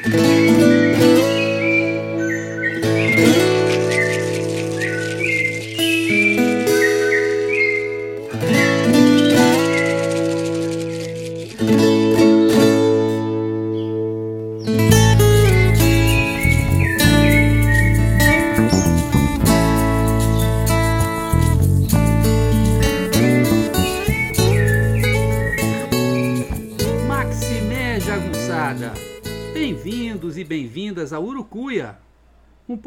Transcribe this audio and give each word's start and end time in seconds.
Bem-vindos 0.00 0.91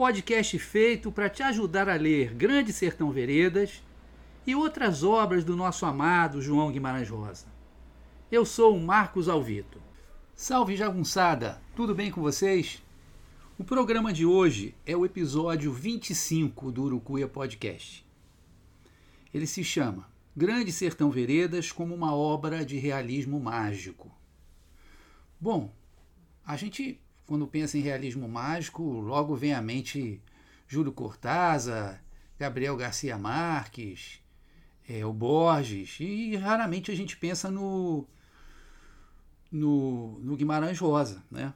podcast 0.05 0.59
feito 0.59 1.11
para 1.11 1.27
te 1.27 1.41
ajudar 1.41 1.89
a 1.89 1.95
ler 1.95 2.31
Grande 2.35 2.71
Sertão 2.71 3.09
Veredas 3.09 3.81
e 4.45 4.53
outras 4.53 5.03
obras 5.03 5.43
do 5.43 5.55
nosso 5.55 5.83
amado 5.83 6.43
João 6.43 6.71
Guimarães 6.71 7.09
Rosa. 7.09 7.47
Eu 8.31 8.45
sou 8.45 8.77
o 8.77 8.79
Marcos 8.79 9.27
Alvito. 9.27 9.81
Salve 10.35 10.75
jagunçada, 10.75 11.59
tudo 11.75 11.95
bem 11.95 12.11
com 12.11 12.21
vocês? 12.21 12.83
O 13.57 13.63
programa 13.63 14.13
de 14.13 14.27
hoje 14.27 14.75
é 14.85 14.95
o 14.95 15.07
episódio 15.07 15.73
25 15.73 16.71
do 16.71 16.83
Urucuia 16.83 17.27
Podcast. 17.27 18.05
Ele 19.33 19.47
se 19.47 19.63
chama 19.63 20.07
Grande 20.37 20.71
Sertão 20.71 21.09
Veredas 21.09 21.71
como 21.71 21.95
uma 21.95 22.13
obra 22.13 22.63
de 22.63 22.77
realismo 22.77 23.39
mágico. 23.39 24.15
Bom, 25.41 25.73
a 26.45 26.55
gente, 26.55 27.01
quando 27.25 27.47
pensa 27.47 27.77
em 27.77 27.81
realismo 27.81 28.27
mágico, 28.27 28.83
logo 28.83 29.35
vem 29.35 29.53
à 29.53 29.61
mente 29.61 30.21
Júlio 30.67 30.91
Cortázar, 30.91 32.03
Gabriel 32.37 32.75
Garcia 32.75 33.17
Marques, 33.17 34.21
é, 34.87 35.05
o 35.05 35.13
Borges, 35.13 35.97
e 35.99 36.35
raramente 36.35 36.91
a 36.91 36.95
gente 36.95 37.17
pensa 37.17 37.49
no, 37.49 38.07
no, 39.51 40.19
no 40.19 40.35
Guimarães 40.35 40.79
Rosa, 40.79 41.23
né? 41.31 41.53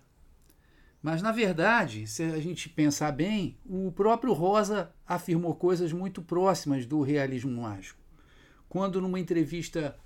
Mas, 1.02 1.22
na 1.22 1.32
verdade, 1.32 2.06
se 2.08 2.24
a 2.24 2.40
gente 2.42 2.68
pensar 2.68 3.12
bem, 3.14 3.58
o 3.66 3.90
próprio 3.92 4.34
Rosa 4.34 4.92
afirmou 5.08 5.56
coisas 5.56 5.94
muito 5.94 6.22
próximas 6.22 6.86
do 6.86 7.02
realismo 7.02 7.62
mágico. 7.62 8.00
Quando, 8.68 9.00
numa 9.00 9.20
entrevista 9.20 9.98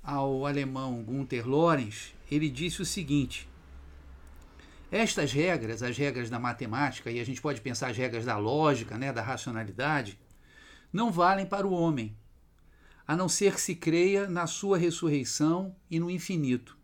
ao 0.00 0.46
alemão 0.46 1.02
Gunther 1.02 1.46
Lorenz, 1.46 2.14
ele 2.30 2.48
disse 2.48 2.80
o 2.80 2.86
seguinte: 2.86 3.48
estas 4.90 5.32
regras, 5.32 5.82
as 5.82 5.96
regras 5.98 6.30
da 6.30 6.38
matemática, 6.38 7.10
e 7.10 7.20
a 7.20 7.24
gente 7.24 7.42
pode 7.42 7.60
pensar 7.60 7.90
as 7.90 7.96
regras 7.96 8.24
da 8.24 8.38
lógica, 8.38 8.96
né, 8.96 9.12
da 9.12 9.22
racionalidade, 9.22 10.18
não 10.90 11.12
valem 11.12 11.44
para 11.44 11.66
o 11.66 11.72
homem, 11.72 12.16
a 13.06 13.14
não 13.14 13.28
ser 13.28 13.54
que 13.54 13.60
se 13.60 13.74
creia 13.74 14.28
na 14.28 14.46
sua 14.46 14.78
ressurreição 14.78 15.76
e 15.90 16.00
no 16.00 16.10
infinito. 16.10 16.76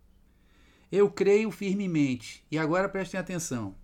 Eu 0.92 1.10
creio 1.10 1.50
firmemente, 1.50 2.44
e 2.50 2.58
agora 2.58 2.88
prestem 2.88 3.18
atenção. 3.18 3.74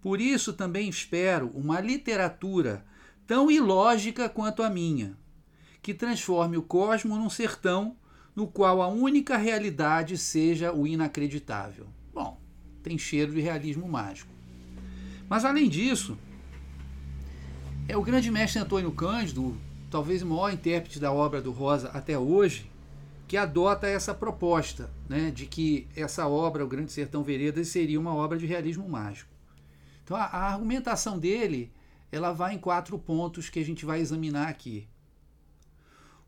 Por 0.00 0.20
isso 0.20 0.52
também 0.52 0.88
espero 0.88 1.48
uma 1.54 1.80
literatura 1.80 2.84
tão 3.26 3.50
ilógica 3.50 4.28
quanto 4.28 4.62
a 4.62 4.68
minha, 4.68 5.16
que 5.80 5.94
transforme 5.94 6.58
o 6.58 6.62
cosmo 6.62 7.16
num 7.16 7.30
sertão 7.30 7.96
no 8.36 8.46
qual 8.46 8.82
a 8.82 8.88
única 8.88 9.38
realidade 9.38 10.18
seja 10.18 10.72
o 10.72 10.86
inacreditável 10.86 11.88
tem 12.84 12.98
cheiro 12.98 13.32
de 13.32 13.40
realismo 13.40 13.88
mágico. 13.88 14.30
Mas 15.28 15.44
além 15.44 15.68
disso, 15.68 16.16
é 17.88 17.96
o 17.96 18.02
grande 18.02 18.30
mestre 18.30 18.60
Antônio 18.60 18.92
Cândido, 18.92 19.56
talvez 19.90 20.22
o 20.22 20.26
maior 20.26 20.52
intérprete 20.52 21.00
da 21.00 21.10
obra 21.10 21.40
do 21.40 21.50
Rosa 21.50 21.88
até 21.88 22.16
hoje, 22.16 22.70
que 23.26 23.38
adota 23.38 23.86
essa 23.86 24.14
proposta 24.14 24.90
né, 25.08 25.30
de 25.30 25.46
que 25.46 25.88
essa 25.96 26.28
obra, 26.28 26.64
O 26.64 26.68
Grande 26.68 26.92
Sertão 26.92 27.24
Veredas, 27.24 27.68
seria 27.68 27.98
uma 27.98 28.14
obra 28.14 28.36
de 28.36 28.44
realismo 28.44 28.86
mágico. 28.86 29.30
Então 30.04 30.16
a, 30.16 30.24
a 30.24 30.52
argumentação 30.52 31.18
dele 31.18 31.72
ela 32.12 32.32
vai 32.32 32.54
em 32.54 32.58
quatro 32.58 32.98
pontos 32.98 33.48
que 33.48 33.58
a 33.58 33.64
gente 33.64 33.86
vai 33.86 34.00
examinar 34.00 34.48
aqui. 34.48 34.86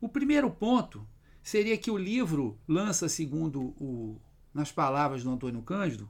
O 0.01 0.09
primeiro 0.09 0.49
ponto 0.49 1.07
seria 1.41 1.77
que 1.77 1.91
o 1.91 1.97
livro 1.97 2.57
lança, 2.67 3.07
segundo 3.07 3.61
o, 3.79 4.19
nas 4.53 4.71
palavras 4.71 5.23
do 5.23 5.31
Antônio 5.31 5.61
Cândido, 5.61 6.09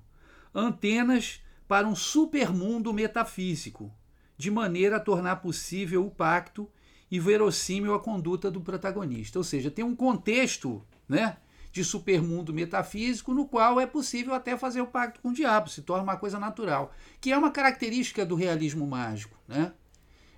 antenas 0.57 1.40
para 1.68 1.88
um 1.88 1.95
supermundo 1.95 2.91
metafísico, 2.91 3.94
de 4.35 4.50
maneira 4.50 4.97
a 4.97 5.00
tornar 5.00 5.38
possível 5.38 6.06
o 6.06 6.12
pacto 6.12 6.68
e 7.12 7.19
verossímil 7.19 7.94
a 7.94 8.00
conduta 8.00 8.50
do 8.50 8.62
protagonista. 8.62 9.38
Ou 9.38 9.44
seja, 9.44 9.69
tem 9.69 9.85
um 9.85 9.95
contexto 9.95 10.84
né, 11.07 11.38
de 11.72 11.84
supermundo 11.84 12.53
metafísico 12.53 13.34
no 13.34 13.45
qual 13.45 13.79
é 13.79 13.85
possível 13.85 14.34
até 14.34 14.57
fazer 14.57 14.81
o 14.81 14.88
pacto 14.88 15.22
com 15.22 15.29
o 15.29 15.34
diabo, 15.34 15.69
se 15.69 15.84
torna 15.84 16.03
uma 16.03 16.18
coisa 16.18 16.40
natural, 16.40 16.91
que 17.22 17.31
é 17.31 17.38
uma 17.38 17.51
característica 17.51 18.25
do 18.25 18.35
realismo 18.35 18.88
mágico. 18.88 19.38
Né? 19.47 19.72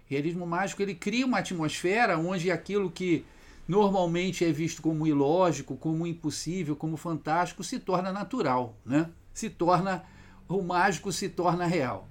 Realismo 0.06 0.46
mágico 0.46 0.82
ele 0.82 0.96
cria 0.96 1.26
uma 1.26 1.40
atmosfera 1.40 2.18
onde 2.18 2.52
aquilo 2.52 2.92
que 2.92 3.26
normalmente 3.68 4.44
é 4.44 4.52
visto 4.52 4.82
como 4.82 5.08
ilógico, 5.08 5.78
como 5.78 6.06
impossível, 6.06 6.76
como 6.76 6.98
fantástico, 6.98 7.64
se 7.64 7.80
torna 7.80 8.12
natural. 8.12 8.76
Né? 8.86 9.10
Se 9.34 9.50
torna 9.50 10.04
o 10.50 10.64
mágico 10.64 11.12
se 11.12 11.30
torna 11.30 11.66
real. 11.68 12.10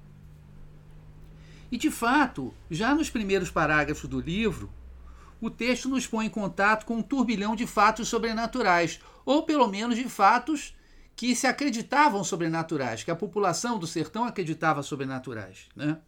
E 1.71 1.77
de 1.77 1.91
fato, 1.91 2.55
já 2.71 2.95
nos 2.95 3.11
primeiros 3.11 3.51
parágrafos 3.51 4.09
do 4.09 4.21
livro, 4.21 4.71
o 5.41 5.51
texto 5.51 5.89
nos 5.89 6.07
põe 6.07 6.27
em 6.27 6.31
contato 6.31 6.87
com 6.87 6.97
um 6.97 7.03
turbilhão 7.03 7.55
de 7.55 7.67
fatos 7.67 8.09
sobrenaturais, 8.09 9.01
ou 9.27 9.43
pelo 9.43 9.67
menos 9.67 9.97
de 9.97 10.09
fatos 10.09 10.75
que 11.15 11.35
se 11.35 11.47
acreditavam 11.47 12.23
sobrenaturais, 12.23 13.03
que 13.03 13.11
a 13.11 13.17
população 13.17 13.79
do 13.79 13.87
sertão 13.87 14.25
acreditava 14.25 14.83
sobrenaturais. 14.83 15.69
Né? 15.75 15.99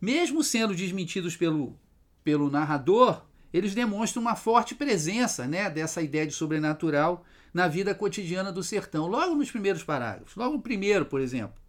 Mesmo 0.00 0.42
sendo 0.42 0.74
desmentidos 0.74 1.36
pelo, 1.36 1.78
pelo 2.24 2.50
narrador, 2.50 3.22
eles 3.52 3.74
demonstram 3.74 4.22
uma 4.22 4.34
forte 4.34 4.74
presença 4.74 5.46
né, 5.46 5.68
dessa 5.68 6.00
ideia 6.00 6.26
de 6.26 6.32
sobrenatural 6.32 7.24
na 7.52 7.68
vida 7.68 7.94
cotidiana 7.94 8.50
do 8.50 8.62
sertão, 8.62 9.06
logo 9.06 9.34
nos 9.34 9.50
primeiros 9.50 9.84
parágrafos. 9.84 10.34
Logo 10.34 10.56
no 10.56 10.62
primeiro, 10.62 11.04
por 11.04 11.20
exemplo. 11.20 11.60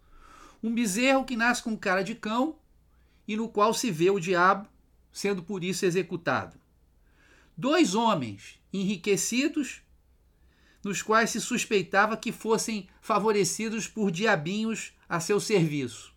Um 0.62 0.74
bezerro 0.74 1.24
que 1.24 1.36
nasce 1.36 1.62
com 1.62 1.76
cara 1.76 2.02
de 2.02 2.14
cão 2.14 2.56
e 3.28 3.36
no 3.36 3.48
qual 3.48 3.74
se 3.74 3.90
vê 3.90 4.10
o 4.10 4.18
diabo 4.18 4.68
sendo 5.12 5.42
por 5.42 5.62
isso 5.62 5.84
executado. 5.84 6.58
Dois 7.56 7.94
homens 7.94 8.58
enriquecidos, 8.72 9.82
nos 10.82 11.02
quais 11.02 11.30
se 11.30 11.40
suspeitava 11.40 12.16
que 12.16 12.32
fossem 12.32 12.88
favorecidos 13.00 13.86
por 13.86 14.10
diabinhos 14.10 14.92
a 15.08 15.20
seu 15.20 15.38
serviço. 15.38 16.12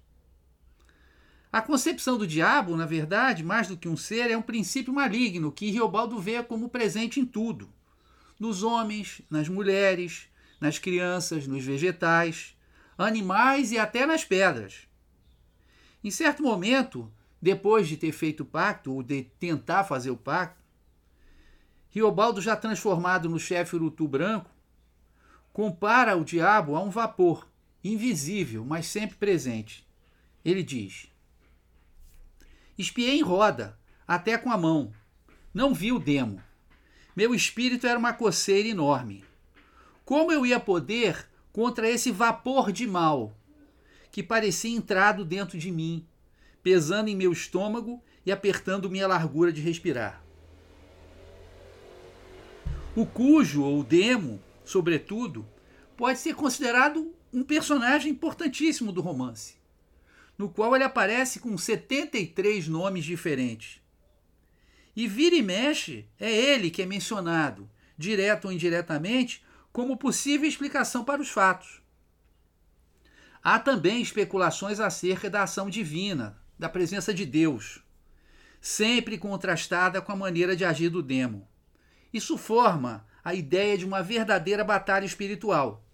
A 1.52 1.62
concepção 1.62 2.18
do 2.18 2.26
diabo, 2.26 2.76
na 2.76 2.86
verdade, 2.86 3.44
mais 3.44 3.68
do 3.68 3.78
que 3.78 3.88
um 3.88 3.96
ser, 3.96 4.32
é 4.32 4.38
um 4.38 4.42
princípio 4.42 4.94
maligno 4.94 5.52
que 5.52 5.70
Riobaldo 5.70 6.20
vê 6.20 6.42
como 6.42 6.70
presente 6.70 7.20
em 7.20 7.26
tudo 7.26 7.70
nos 8.40 8.64
homens, 8.64 9.22
nas 9.30 9.48
mulheres, 9.50 10.28
nas 10.60 10.80
crianças, 10.80 11.48
nos 11.48 11.64
vegetais, 11.64 12.56
animais 12.98 13.72
e 13.72 13.78
até 13.78 14.06
nas 14.06 14.24
pedras. 14.24 14.88
Em 16.04 16.12
certo 16.12 16.42
momento, 16.42 17.12
depois 17.42 17.88
de 17.88 17.98
ter 17.98 18.12
feito 18.12 18.42
o 18.42 18.46
pacto, 18.46 18.94
ou 18.94 19.04
de 19.04 19.24
tentar 19.40 19.84
fazer 19.84 20.10
o 20.10 20.18
pacto, 20.18 20.62
Riobaldo, 21.90 22.42
já 22.42 22.56
transformado 22.56 23.30
no 23.30 23.40
chefe 23.40 23.76
urutu 23.76 24.08
branco, 24.08 24.52
compara 25.52 26.16
o 26.16 26.24
diabo 26.24 26.76
a 26.76 26.82
um 26.82 26.90
vapor, 26.90 27.48
invisível, 27.84 28.64
mas 28.64 28.86
sempre 28.86 29.18
presente. 29.18 29.88
Ele 30.46 30.62
diz: 30.62 31.08
Espiei 32.78 33.18
em 33.18 33.24
roda, 33.24 33.80
até 34.08 34.38
com 34.38 34.52
a 34.52 34.58
mão. 34.58 34.94
Não 35.52 35.74
vi 35.74 35.92
o 35.92 35.98
demo. 35.98 36.42
Meu 37.18 37.34
espírito 37.34 37.88
era 37.88 37.98
uma 37.98 38.14
coceira 38.14 38.68
enorme. 38.68 39.26
Como 40.06 40.32
eu 40.32 40.46
ia 40.46 40.60
poder 40.60 41.28
contra 41.52 41.90
esse 41.90 42.12
vapor 42.12 42.72
de 42.72 42.86
mal 42.86 43.36
que 44.12 44.22
parecia 44.22 44.78
entrado 44.78 45.26
dentro 45.26 45.58
de 45.58 45.72
mim, 45.72 46.06
pesando 46.62 47.10
em 47.10 47.16
meu 47.16 47.32
estômago 47.32 48.00
e 48.24 48.32
apertando 48.32 48.88
minha 48.88 49.08
largura 49.08 49.52
de 49.52 49.62
respirar? 49.62 50.24
O 52.96 53.04
cujo, 53.04 53.64
ou 53.64 53.84
demo, 53.84 54.40
sobretudo, 54.64 55.44
pode 55.98 56.20
ser 56.20 56.36
considerado 56.36 57.12
um 57.34 57.42
personagem 57.42 58.12
importantíssimo 58.12 58.92
do 58.92 59.02
romance, 59.02 59.56
no 60.38 60.48
qual 60.48 60.76
ele 60.76 60.84
aparece 60.84 61.40
com 61.40 61.58
73 61.58 62.68
nomes 62.68 63.04
diferentes. 63.04 63.87
E 64.98 65.08
vira 65.08 65.36
e 65.36 65.44
mexe, 65.44 66.10
é 66.20 66.28
ele 66.28 66.72
que 66.72 66.82
é 66.82 66.86
mencionado, 66.88 67.70
direto 67.96 68.46
ou 68.46 68.52
indiretamente, 68.52 69.46
como 69.72 69.96
possível 69.96 70.50
explicação 70.50 71.06
para 71.06 71.22
os 71.22 71.30
fatos. 71.30 71.84
Há 73.44 73.60
também 73.60 74.02
especulações 74.02 74.80
acerca 74.80 75.30
da 75.30 75.44
ação 75.44 75.70
divina, 75.70 76.42
da 76.58 76.68
presença 76.68 77.14
de 77.14 77.28
Deus, 77.28 77.84
sempre 78.60 79.20
contrastada 79.20 80.02
com 80.02 80.12
a 80.12 80.16
maneira 80.16 80.56
de 80.56 80.66
agir 80.66 80.90
do 80.90 81.04
demo. 81.04 81.48
Isso 82.12 82.36
forma 82.36 83.06
a 83.24 83.36
ideia 83.36 83.78
de 83.78 83.86
uma 83.86 84.02
verdadeira 84.02 84.64
batalha 84.64 85.06
espiritual, 85.06 85.86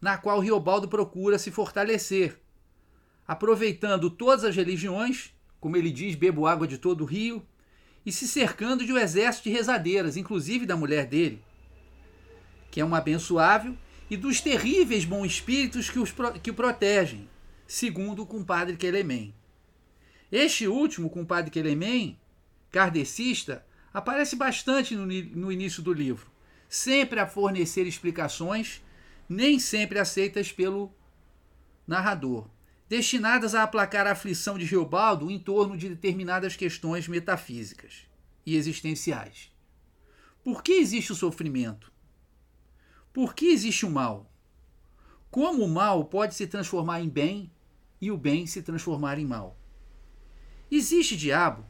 na 0.00 0.16
qual 0.16 0.38
Riobaldo 0.38 0.86
procura 0.86 1.36
se 1.36 1.50
fortalecer, 1.50 2.40
aproveitando 3.26 4.08
todas 4.08 4.44
as 4.44 4.54
religiões, 4.54 5.34
como 5.58 5.76
ele 5.76 5.90
diz, 5.90 6.14
bebo 6.14 6.46
água 6.46 6.68
de 6.68 6.78
todo 6.78 7.00
o 7.00 7.04
rio, 7.04 7.44
e 8.06 8.12
se 8.12 8.28
cercando 8.28 8.86
de 8.86 8.92
um 8.92 8.96
exército 8.96 9.48
de 9.48 9.56
rezadeiras, 9.56 10.16
inclusive 10.16 10.64
da 10.64 10.76
mulher 10.76 11.06
dele, 11.06 11.42
que 12.70 12.80
é 12.80 12.84
uma 12.84 12.98
abençoável, 12.98 13.76
e 14.08 14.16
dos 14.16 14.40
terríveis 14.40 15.04
bons 15.04 15.26
espíritos 15.26 15.90
que, 15.90 15.98
os, 15.98 16.14
que 16.40 16.50
o 16.52 16.54
protegem, 16.54 17.28
segundo 17.66 18.22
o 18.22 18.26
compadre 18.26 18.76
Quelemem. 18.76 19.34
Este 20.30 20.68
último, 20.68 21.10
compadre 21.10 21.50
Quelemem, 21.50 22.16
kardecista, 22.70 23.66
aparece 23.92 24.36
bastante 24.36 24.94
no, 24.94 25.04
no 25.04 25.50
início 25.50 25.82
do 25.82 25.92
livro, 25.92 26.30
sempre 26.68 27.18
a 27.18 27.26
fornecer 27.26 27.88
explicações, 27.88 28.80
nem 29.28 29.58
sempre 29.58 29.98
aceitas 29.98 30.52
pelo 30.52 30.94
narrador, 31.84 32.48
destinadas 32.88 33.54
a 33.54 33.62
aplacar 33.62 34.06
a 34.06 34.12
aflição 34.12 34.56
de 34.56 34.64
Geobaldo 34.64 35.30
em 35.30 35.38
torno 35.38 35.76
de 35.76 35.88
determinadas 35.88 36.54
questões 36.54 37.08
metafísicas 37.08 38.06
e 38.44 38.56
existenciais. 38.56 39.52
Por 40.44 40.62
que 40.62 40.72
existe 40.74 41.12
o 41.12 41.16
sofrimento? 41.16 41.92
Por 43.12 43.34
que 43.34 43.46
existe 43.46 43.84
o 43.84 43.90
mal? 43.90 44.30
Como 45.30 45.64
o 45.64 45.68
mal 45.68 46.04
pode 46.04 46.34
se 46.34 46.46
transformar 46.46 47.00
em 47.00 47.08
bem 47.08 47.50
e 48.00 48.10
o 48.10 48.16
bem 48.16 48.46
se 48.46 48.62
transformar 48.62 49.18
em 49.18 49.26
mal? 49.26 49.56
Existe 50.70 51.16
diabo? 51.16 51.64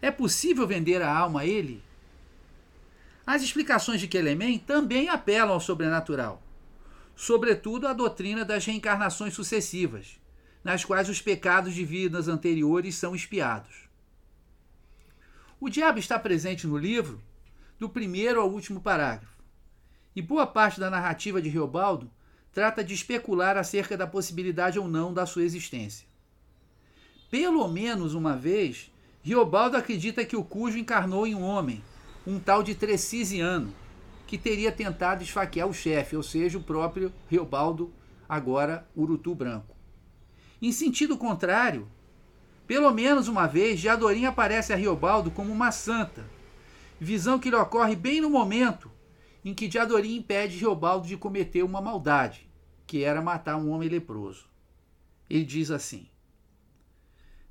É 0.00 0.10
possível 0.10 0.66
vender 0.66 1.02
a 1.02 1.12
alma 1.12 1.40
a 1.40 1.46
ele? 1.46 1.82
As 3.26 3.42
explicações 3.42 4.00
de 4.00 4.06
Quelemem 4.06 4.58
também 4.58 5.08
apelam 5.08 5.54
ao 5.54 5.60
sobrenatural 5.60 6.42
sobretudo 7.18 7.88
a 7.88 7.92
doutrina 7.92 8.44
das 8.44 8.64
reencarnações 8.64 9.34
sucessivas, 9.34 10.20
nas 10.62 10.84
quais 10.84 11.08
os 11.08 11.20
pecados 11.20 11.74
de 11.74 11.84
vidas 11.84 12.28
anteriores 12.28 12.94
são 12.94 13.12
espiados. 13.12 13.88
O 15.58 15.68
diabo 15.68 15.98
está 15.98 16.16
presente 16.16 16.64
no 16.64 16.78
livro, 16.78 17.20
do 17.76 17.88
primeiro 17.88 18.40
ao 18.40 18.48
último 18.48 18.80
parágrafo, 18.80 19.36
e 20.14 20.22
boa 20.22 20.46
parte 20.46 20.78
da 20.78 20.88
narrativa 20.88 21.42
de 21.42 21.48
Riobaldo 21.48 22.08
trata 22.52 22.84
de 22.84 22.94
especular 22.94 23.56
acerca 23.56 23.96
da 23.96 24.06
possibilidade 24.06 24.78
ou 24.78 24.86
não 24.86 25.12
da 25.12 25.26
sua 25.26 25.42
existência. 25.42 26.06
Pelo 27.28 27.66
menos 27.66 28.14
uma 28.14 28.36
vez, 28.36 28.92
Riobaldo 29.24 29.76
acredita 29.76 30.24
que 30.24 30.36
o 30.36 30.44
cujo 30.44 30.78
encarnou 30.78 31.26
em 31.26 31.34
um 31.34 31.42
homem, 31.42 31.82
um 32.24 32.38
tal 32.38 32.62
de 32.62 32.76
Trecisiano, 32.76 33.74
que 34.28 34.36
teria 34.36 34.70
tentado 34.70 35.22
esfaquear 35.22 35.66
o 35.66 35.72
chefe, 35.72 36.14
ou 36.14 36.22
seja, 36.22 36.58
o 36.58 36.62
próprio 36.62 37.10
Riobaldo, 37.30 37.90
agora 38.28 38.86
Urutu 38.94 39.34
Branco. 39.34 39.74
Em 40.60 40.70
sentido 40.70 41.16
contrário, 41.16 41.88
pelo 42.66 42.92
menos 42.92 43.26
uma 43.26 43.46
vez, 43.46 43.80
Jadorim 43.80 44.26
aparece 44.26 44.70
a 44.70 44.76
Riobaldo 44.76 45.30
como 45.30 45.50
uma 45.50 45.72
santa, 45.72 46.28
visão 47.00 47.38
que 47.38 47.48
lhe 47.48 47.56
ocorre 47.56 47.96
bem 47.96 48.20
no 48.20 48.28
momento 48.28 48.90
em 49.42 49.54
que 49.54 49.70
Jadorim 49.70 50.16
impede 50.16 50.58
Riobaldo 50.58 51.08
de 51.08 51.16
cometer 51.16 51.62
uma 51.62 51.80
maldade, 51.80 52.46
que 52.86 53.02
era 53.02 53.22
matar 53.22 53.56
um 53.56 53.70
homem 53.70 53.88
leproso. 53.88 54.44
Ele 55.30 55.44
diz 55.44 55.70
assim: 55.70 56.06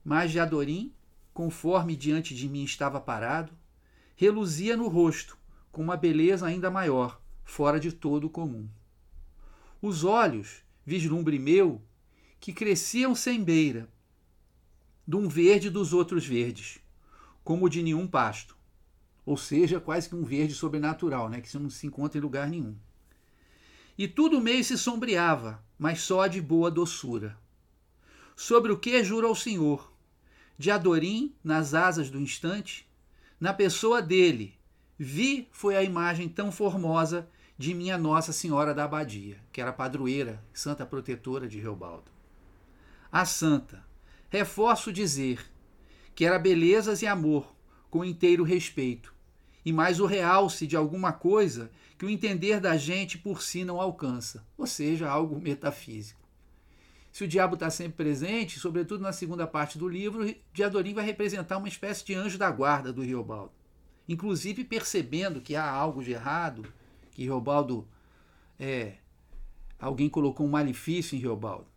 Mas 0.05 0.29
Jadorim, 0.29 0.93
conforme 1.33 1.95
diante 1.95 2.35
de 2.35 2.47
mim 2.47 2.63
estava 2.63 2.99
parado, 2.99 3.51
reluzia 4.15 4.77
no 4.77 4.87
rosto, 4.87 5.35
com 5.71 5.81
uma 5.81 5.97
beleza 5.97 6.45
ainda 6.45 6.71
maior, 6.71 7.21
fora 7.43 7.79
de 7.79 7.91
todo 7.91 8.27
o 8.27 8.29
comum. 8.29 8.67
Os 9.81 10.03
olhos, 10.03 10.63
vislumbre 10.85 11.37
meu, 11.37 11.81
que 12.39 12.53
cresciam 12.53 13.13
sem 13.13 13.43
beira, 13.43 13.89
de 15.07 15.15
um 15.15 15.27
verde 15.27 15.69
dos 15.69 15.93
outros 15.93 16.25
verdes, 16.25 16.79
como 17.43 17.69
de 17.69 17.81
nenhum 17.81 18.07
pasto. 18.07 18.57
Ou 19.25 19.37
seja, 19.37 19.79
quase 19.79 20.09
que 20.09 20.15
um 20.15 20.23
verde 20.23 20.53
sobrenatural, 20.53 21.29
né? 21.29 21.41
que 21.41 21.57
não 21.57 21.69
se 21.69 21.87
encontra 21.87 22.17
em 22.17 22.21
lugar 22.21 22.49
nenhum. 22.49 22.75
E 23.97 24.07
tudo 24.07 24.41
meio 24.41 24.63
se 24.63 24.77
sombreava, 24.77 25.63
mas 25.77 26.01
só 26.01 26.27
de 26.27 26.41
boa 26.41 26.69
doçura. 26.69 27.37
Sobre 28.35 28.71
o 28.71 28.77
que 28.77 29.03
juro 29.03 29.27
ao 29.27 29.35
Senhor, 29.35 29.91
de 30.57 30.71
Adorim 30.71 31.35
nas 31.43 31.73
asas 31.73 32.09
do 32.09 32.19
instante, 32.19 32.87
na 33.39 33.53
pessoa 33.53 34.01
dele, 34.01 34.56
Vi 34.99 35.47
foi 35.51 35.77
a 35.77 35.83
imagem 35.83 36.27
tão 36.27 36.51
formosa 36.51 37.29
de 37.55 37.71
minha 37.71 37.99
Nossa 37.99 38.33
Senhora 38.33 38.73
da 38.73 38.85
Abadia, 38.85 39.37
que 39.51 39.61
era 39.61 39.71
padroeira, 39.71 40.43
santa 40.51 40.87
protetora 40.87 41.47
de 41.47 41.59
Reobaldo. 41.59 42.11
A 43.11 43.23
santa, 43.23 43.85
reforço 44.27 44.91
dizer, 44.91 45.45
que 46.15 46.25
era 46.25 46.39
belezas 46.39 47.03
e 47.03 47.07
amor, 47.07 47.55
com 47.91 48.03
inteiro 48.03 48.43
respeito, 48.43 49.13
e 49.63 49.71
mais 49.71 49.99
o 49.99 50.07
realce 50.07 50.65
de 50.65 50.75
alguma 50.75 51.13
coisa 51.13 51.69
que 51.95 52.05
o 52.05 52.09
entender 52.09 52.59
da 52.59 52.75
gente 52.75 53.19
por 53.19 53.43
si 53.43 53.63
não 53.63 53.79
alcança, 53.79 54.47
ou 54.57 54.65
seja, 54.65 55.07
algo 55.07 55.37
metafísico. 55.41 56.27
Se 57.11 57.23
o 57.23 57.27
diabo 57.27 57.53
está 57.53 57.69
sempre 57.69 57.97
presente, 57.97 58.59
sobretudo 58.59 59.01
na 59.01 59.13
segunda 59.13 59.45
parte 59.45 59.77
do 59.77 59.87
livro, 59.87 60.35
Diadorim 60.51 60.95
vai 60.95 61.05
representar 61.05 61.57
uma 61.57 61.67
espécie 61.67 62.03
de 62.03 62.15
anjo 62.15 62.37
da 62.39 62.49
guarda 62.49 62.91
do 62.91 63.03
Riobaldo 63.03 63.57
inclusive 64.07 64.63
percebendo 64.63 65.41
que 65.41 65.55
há 65.55 65.69
algo 65.69 66.03
de 66.03 66.11
errado, 66.11 66.65
que 67.11 67.23
Riobaldo 67.23 67.87
é, 68.59 68.95
alguém 69.79 70.09
colocou 70.09 70.45
um 70.45 70.49
malefício 70.49 71.15
em 71.15 71.19
Riobaldo. 71.19 71.67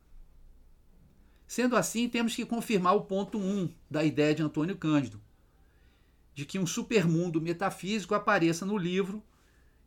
Sendo 1.46 1.76
assim, 1.76 2.08
temos 2.08 2.36
que 2.36 2.46
confirmar 2.46 2.94
o 2.94 3.00
ponto 3.00 3.38
1 3.38 3.42
um 3.42 3.74
da 3.90 4.04
ideia 4.04 4.34
de 4.34 4.42
Antônio 4.42 4.76
Cândido, 4.76 5.20
de 6.32 6.44
que 6.44 6.58
um 6.58 6.66
supermundo 6.66 7.40
metafísico 7.40 8.14
apareça 8.14 8.64
no 8.64 8.78
livro 8.78 9.22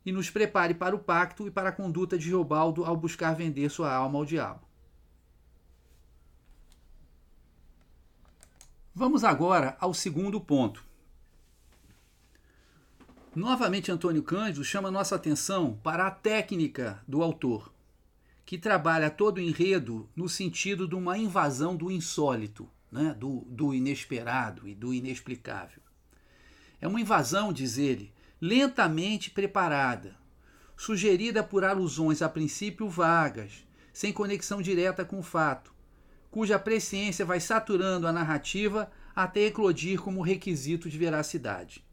e 0.04 0.12
nos 0.12 0.28
prepare 0.28 0.74
para 0.74 0.94
o 0.94 0.98
pacto 0.98 1.46
e 1.46 1.50
para 1.50 1.70
a 1.70 1.72
conduta 1.72 2.18
de 2.18 2.28
Riobaldo 2.28 2.84
ao 2.84 2.94
buscar 2.94 3.34
vender 3.34 3.70
sua 3.70 3.90
alma 3.90 4.18
ao 4.18 4.26
diabo. 4.26 4.60
Vamos 8.94 9.24
agora 9.24 9.76
ao 9.80 9.94
segundo 9.94 10.38
ponto 10.38 10.84
Novamente, 13.34 13.90
Antônio 13.90 14.22
Cândido 14.22 14.62
chama 14.62 14.92
nossa 14.92 15.16
atenção 15.16 15.76
para 15.82 16.06
a 16.06 16.10
técnica 16.10 17.02
do 17.06 17.20
autor, 17.20 17.74
que 18.46 18.56
trabalha 18.56 19.10
todo 19.10 19.38
o 19.38 19.40
enredo 19.40 20.08
no 20.14 20.28
sentido 20.28 20.86
de 20.86 20.94
uma 20.94 21.18
invasão 21.18 21.74
do 21.74 21.90
insólito, 21.90 22.70
né? 22.92 23.12
do, 23.18 23.40
do 23.48 23.74
inesperado 23.74 24.68
e 24.68 24.74
do 24.74 24.94
inexplicável. 24.94 25.82
É 26.80 26.86
uma 26.86 27.00
invasão, 27.00 27.52
diz 27.52 27.76
ele, 27.76 28.12
lentamente 28.40 29.32
preparada, 29.32 30.14
sugerida 30.76 31.42
por 31.42 31.64
alusões 31.64 32.22
a 32.22 32.28
princípio 32.28 32.88
vagas, 32.88 33.66
sem 33.92 34.12
conexão 34.12 34.62
direta 34.62 35.04
com 35.04 35.18
o 35.18 35.24
fato, 35.24 35.74
cuja 36.30 36.56
presciência 36.56 37.24
vai 37.24 37.40
saturando 37.40 38.06
a 38.06 38.12
narrativa 38.12 38.88
até 39.14 39.40
eclodir 39.40 40.00
como 40.00 40.22
requisito 40.22 40.88
de 40.88 40.96
veracidade. 40.96 41.84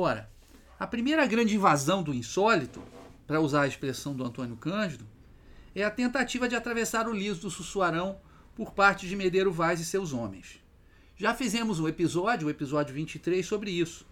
Ora, 0.00 0.30
a 0.78 0.86
primeira 0.86 1.26
grande 1.26 1.56
invasão 1.56 2.04
do 2.04 2.14
insólito, 2.14 2.80
para 3.26 3.40
usar 3.40 3.62
a 3.62 3.66
expressão 3.66 4.14
do 4.14 4.24
Antônio 4.24 4.56
Cândido, 4.56 5.04
é 5.74 5.82
a 5.82 5.90
tentativa 5.90 6.48
de 6.48 6.54
atravessar 6.54 7.08
o 7.08 7.12
liso 7.12 7.40
do 7.40 7.50
Sussuarão 7.50 8.20
por 8.54 8.72
parte 8.72 9.08
de 9.08 9.16
Medeiro 9.16 9.50
Vaz 9.50 9.80
e 9.80 9.84
seus 9.84 10.12
homens. 10.12 10.62
Já 11.16 11.34
fizemos 11.34 11.80
um 11.80 11.88
episódio, 11.88 12.46
o 12.46 12.50
episódio 12.50 12.94
23, 12.94 13.44
sobre 13.44 13.72
isso, 13.72 14.06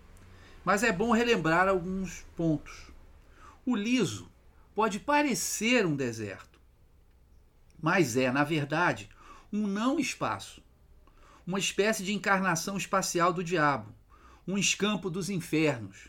mas 0.64 0.82
é 0.82 0.90
bom 0.90 1.12
relembrar 1.12 1.68
alguns 1.68 2.26
pontos. 2.36 2.90
O 3.64 3.76
liso 3.76 4.28
pode 4.74 4.98
parecer 4.98 5.86
um 5.86 5.94
deserto, 5.94 6.58
mas 7.80 8.16
é, 8.16 8.32
na 8.32 8.42
verdade, 8.42 9.08
um 9.52 9.68
não 9.68 10.00
espaço, 10.00 10.60
uma 11.46 11.60
espécie 11.60 12.02
de 12.02 12.12
encarnação 12.12 12.76
espacial 12.76 13.32
do 13.32 13.44
diabo, 13.44 13.94
um 14.46 14.56
escampo 14.56 15.10
dos 15.10 15.28
infernos. 15.28 16.08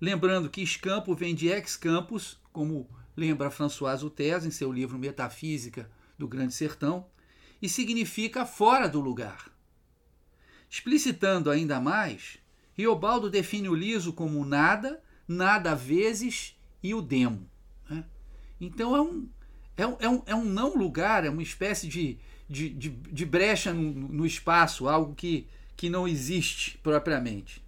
Lembrando 0.00 0.50
que 0.50 0.62
escampo 0.62 1.14
vem 1.14 1.34
de 1.34 1.48
ex 1.48 1.76
campus, 1.76 2.38
como 2.52 2.88
lembra 3.16 3.50
François 3.50 4.02
Utez 4.02 4.44
em 4.44 4.50
seu 4.50 4.72
livro 4.72 4.98
Metafísica 4.98 5.90
do 6.18 6.26
Grande 6.28 6.54
Sertão, 6.54 7.06
e 7.60 7.68
significa 7.68 8.46
fora 8.46 8.88
do 8.88 9.00
lugar. 9.00 9.50
Explicitando 10.68 11.50
ainda 11.50 11.80
mais, 11.80 12.38
Riobaldo 12.74 13.28
define 13.28 13.68
o 13.68 13.74
liso 13.74 14.12
como 14.12 14.44
nada, 14.44 15.02
nada 15.26 15.74
vezes 15.74 16.56
e 16.82 16.94
o 16.94 17.02
demo. 17.02 17.50
Né? 17.88 18.04
Então 18.60 18.96
é 18.96 19.00
um, 19.00 19.28
É 19.76 19.82
é 19.82 20.08
um, 20.08 20.22
é 20.26 20.34
um 20.34 20.44
não 20.44 20.76
lugar, 20.76 21.24
é 21.24 21.30
uma 21.30 21.42
espécie 21.42 21.88
de, 21.88 22.18
de, 22.48 22.68
de, 22.70 22.88
de 22.90 23.26
brecha 23.26 23.72
no, 23.72 23.82
no 23.92 24.26
espaço, 24.26 24.88
algo 24.88 25.14
que, 25.14 25.46
que 25.76 25.88
não 25.90 26.06
existe 26.06 26.78
propriamente. 26.78 27.62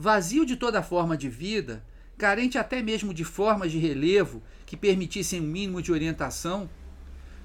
Vazio 0.00 0.46
de 0.46 0.54
toda 0.54 0.80
forma 0.80 1.16
de 1.16 1.28
vida, 1.28 1.84
carente 2.16 2.56
até 2.56 2.80
mesmo 2.80 3.12
de 3.12 3.24
formas 3.24 3.72
de 3.72 3.78
relevo 3.78 4.40
que 4.64 4.76
permitissem 4.76 5.40
um 5.40 5.44
mínimo 5.44 5.82
de 5.82 5.90
orientação, 5.90 6.70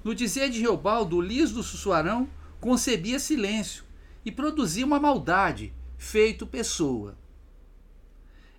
no 0.04 0.14
dizer 0.14 0.52
de 0.52 0.60
Reobaldo, 0.62 1.18
o 1.18 1.22
liso 1.22 1.56
do 1.56 1.64
Sussuarão 1.64 2.30
concebia 2.60 3.18
silêncio 3.18 3.84
e 4.24 4.32
produzia 4.32 4.86
uma 4.86 5.00
maldade, 5.00 5.74
feito 5.98 6.46
pessoa. 6.46 7.18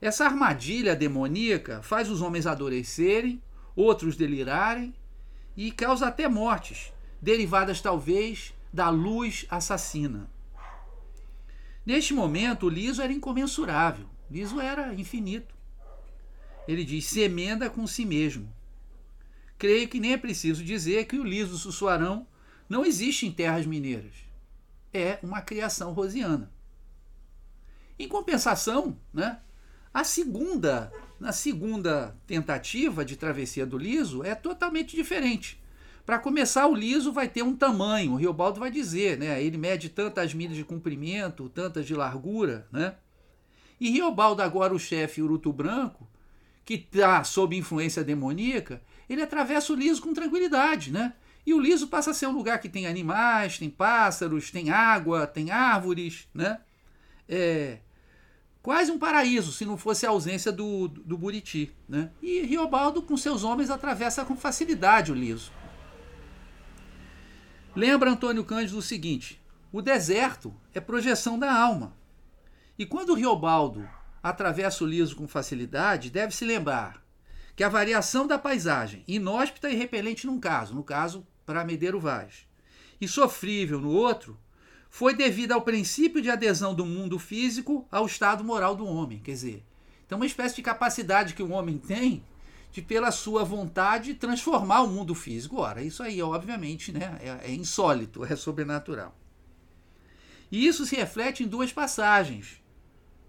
Essa 0.00 0.24
armadilha 0.24 0.96
demoníaca 0.96 1.80
faz 1.80 2.10
os 2.10 2.20
homens 2.20 2.48
adoecerem, 2.48 3.40
outros 3.76 4.16
delirarem 4.16 4.92
e 5.56 5.70
causa 5.70 6.08
até 6.08 6.26
mortes, 6.26 6.92
derivadas 7.22 7.80
talvez 7.80 8.52
da 8.72 8.90
luz 8.90 9.46
assassina. 9.48 10.33
Neste 11.84 12.14
momento, 12.14 12.66
o 12.66 12.70
liso 12.70 13.02
era 13.02 13.12
incomensurável, 13.12 14.06
liso 14.30 14.60
era 14.60 14.94
infinito. 14.94 15.54
Ele 16.66 16.84
diz: 16.84 17.06
se 17.06 17.20
emenda 17.20 17.68
com 17.68 17.86
si 17.86 18.04
mesmo. 18.04 18.50
Creio 19.58 19.88
que 19.88 20.00
nem 20.00 20.12
é 20.12 20.16
preciso 20.16 20.64
dizer 20.64 21.06
que 21.06 21.18
o 21.18 21.24
liso 21.24 21.58
sussuarão 21.58 22.26
não 22.68 22.84
existe 22.84 23.26
em 23.26 23.32
terras 23.32 23.66
mineiras. 23.66 24.14
É 24.92 25.18
uma 25.22 25.42
criação 25.42 25.92
rosiana. 25.92 26.50
Em 27.98 28.08
compensação, 28.08 28.98
né, 29.12 29.38
a 29.92 30.02
segunda, 30.02 30.92
na 31.20 31.32
segunda 31.32 32.16
tentativa 32.26 33.04
de 33.04 33.16
travessia 33.16 33.64
do 33.64 33.78
liso 33.78 34.24
é 34.24 34.34
totalmente 34.34 34.96
diferente. 34.96 35.62
Para 36.04 36.18
começar, 36.18 36.66
o 36.66 36.74
liso 36.74 37.12
vai 37.12 37.28
ter 37.28 37.42
um 37.42 37.56
tamanho, 37.56 38.12
o 38.12 38.16
Riobaldo 38.16 38.60
vai 38.60 38.70
dizer, 38.70 39.18
né? 39.18 39.42
Ele 39.42 39.56
mede 39.56 39.88
tantas 39.88 40.34
milhas 40.34 40.56
de 40.56 40.64
comprimento, 40.64 41.48
tantas 41.48 41.86
de 41.86 41.94
largura, 41.94 42.68
né? 42.70 42.96
E 43.80 43.90
Riobaldo, 43.90 44.42
agora 44.42 44.74
o 44.74 44.78
chefe 44.78 45.22
Uruto 45.22 45.52
Branco, 45.52 46.06
que 46.64 46.74
está 46.74 47.24
sob 47.24 47.56
influência 47.56 48.04
demoníaca, 48.04 48.82
ele 49.08 49.22
atravessa 49.22 49.72
o 49.72 49.76
liso 49.76 50.02
com 50.02 50.12
tranquilidade, 50.12 50.92
né? 50.92 51.14
E 51.46 51.54
o 51.54 51.60
liso 51.60 51.88
passa 51.88 52.10
a 52.10 52.14
ser 52.14 52.26
um 52.26 52.32
lugar 52.32 52.58
que 52.60 52.68
tem 52.68 52.86
animais, 52.86 53.58
tem 53.58 53.70
pássaros, 53.70 54.50
tem 54.50 54.70
água, 54.70 55.26
tem 55.26 55.50
árvores, 55.50 56.28
né? 56.34 56.60
É, 57.28 57.78
quase 58.62 58.90
um 58.90 58.98
paraíso, 58.98 59.52
se 59.52 59.64
não 59.64 59.76
fosse 59.76 60.06
a 60.06 60.10
ausência 60.10 60.52
do, 60.52 60.88
do 60.88 61.16
Buriti. 61.18 61.70
Né? 61.88 62.10
E 62.22 62.40
Riobaldo, 62.42 63.02
com 63.02 63.16
seus 63.16 63.44
homens, 63.44 63.70
atravessa 63.70 64.24
com 64.24 64.36
facilidade 64.36 65.12
o 65.12 65.14
liso. 65.14 65.52
Lembra 67.76 68.10
Antônio 68.10 68.44
Cândido 68.44 68.78
o 68.78 68.82
seguinte: 68.82 69.40
o 69.72 69.82
deserto 69.82 70.54
é 70.72 70.80
projeção 70.80 71.38
da 71.38 71.52
alma. 71.52 71.96
E 72.78 72.86
quando 72.86 73.14
Riobaldo 73.14 73.88
atravessa 74.22 74.84
o 74.84 74.86
liso 74.86 75.16
com 75.16 75.26
facilidade, 75.26 76.10
deve 76.10 76.34
se 76.34 76.44
lembrar 76.44 77.02
que 77.56 77.64
a 77.64 77.68
variação 77.68 78.26
da 78.26 78.38
paisagem, 78.38 79.02
inóspita 79.06 79.70
e 79.70 79.74
repelente 79.74 80.26
num 80.26 80.38
caso, 80.38 80.74
no 80.74 80.84
caso 80.84 81.26
para 81.44 81.64
Medeiro 81.64 82.00
Vaz, 82.00 82.46
e 83.00 83.08
sofrível 83.08 83.80
no 83.80 83.90
outro, 83.90 84.38
foi 84.88 85.14
devida 85.14 85.54
ao 85.54 85.62
princípio 85.62 86.22
de 86.22 86.30
adesão 86.30 86.74
do 86.74 86.86
mundo 86.86 87.18
físico 87.18 87.86
ao 87.90 88.06
estado 88.06 88.44
moral 88.44 88.76
do 88.76 88.86
homem. 88.86 89.18
Quer 89.18 89.32
dizer, 89.32 89.64
então 90.06 90.18
uma 90.18 90.26
espécie 90.26 90.56
de 90.56 90.62
capacidade 90.62 91.34
que 91.34 91.42
o 91.42 91.50
homem 91.50 91.78
tem 91.78 92.24
de, 92.74 92.82
pela 92.82 93.12
sua 93.12 93.44
vontade, 93.44 94.14
transformar 94.14 94.82
o 94.82 94.88
mundo 94.88 95.14
físico. 95.14 95.60
Ora, 95.60 95.80
isso 95.80 96.02
aí, 96.02 96.20
obviamente, 96.20 96.90
né, 96.90 97.16
é, 97.20 97.50
é 97.50 97.54
insólito, 97.54 98.24
é 98.24 98.34
sobrenatural. 98.34 99.16
E 100.50 100.66
isso 100.66 100.84
se 100.84 100.96
reflete 100.96 101.44
em 101.44 101.46
duas 101.46 101.72
passagens 101.72 102.60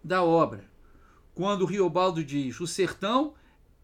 da 0.04 0.24
obra. 0.24 0.66
Quando 1.36 1.66
Riobaldo 1.66 2.24
diz: 2.24 2.60
o 2.60 2.66
sertão 2.66 3.36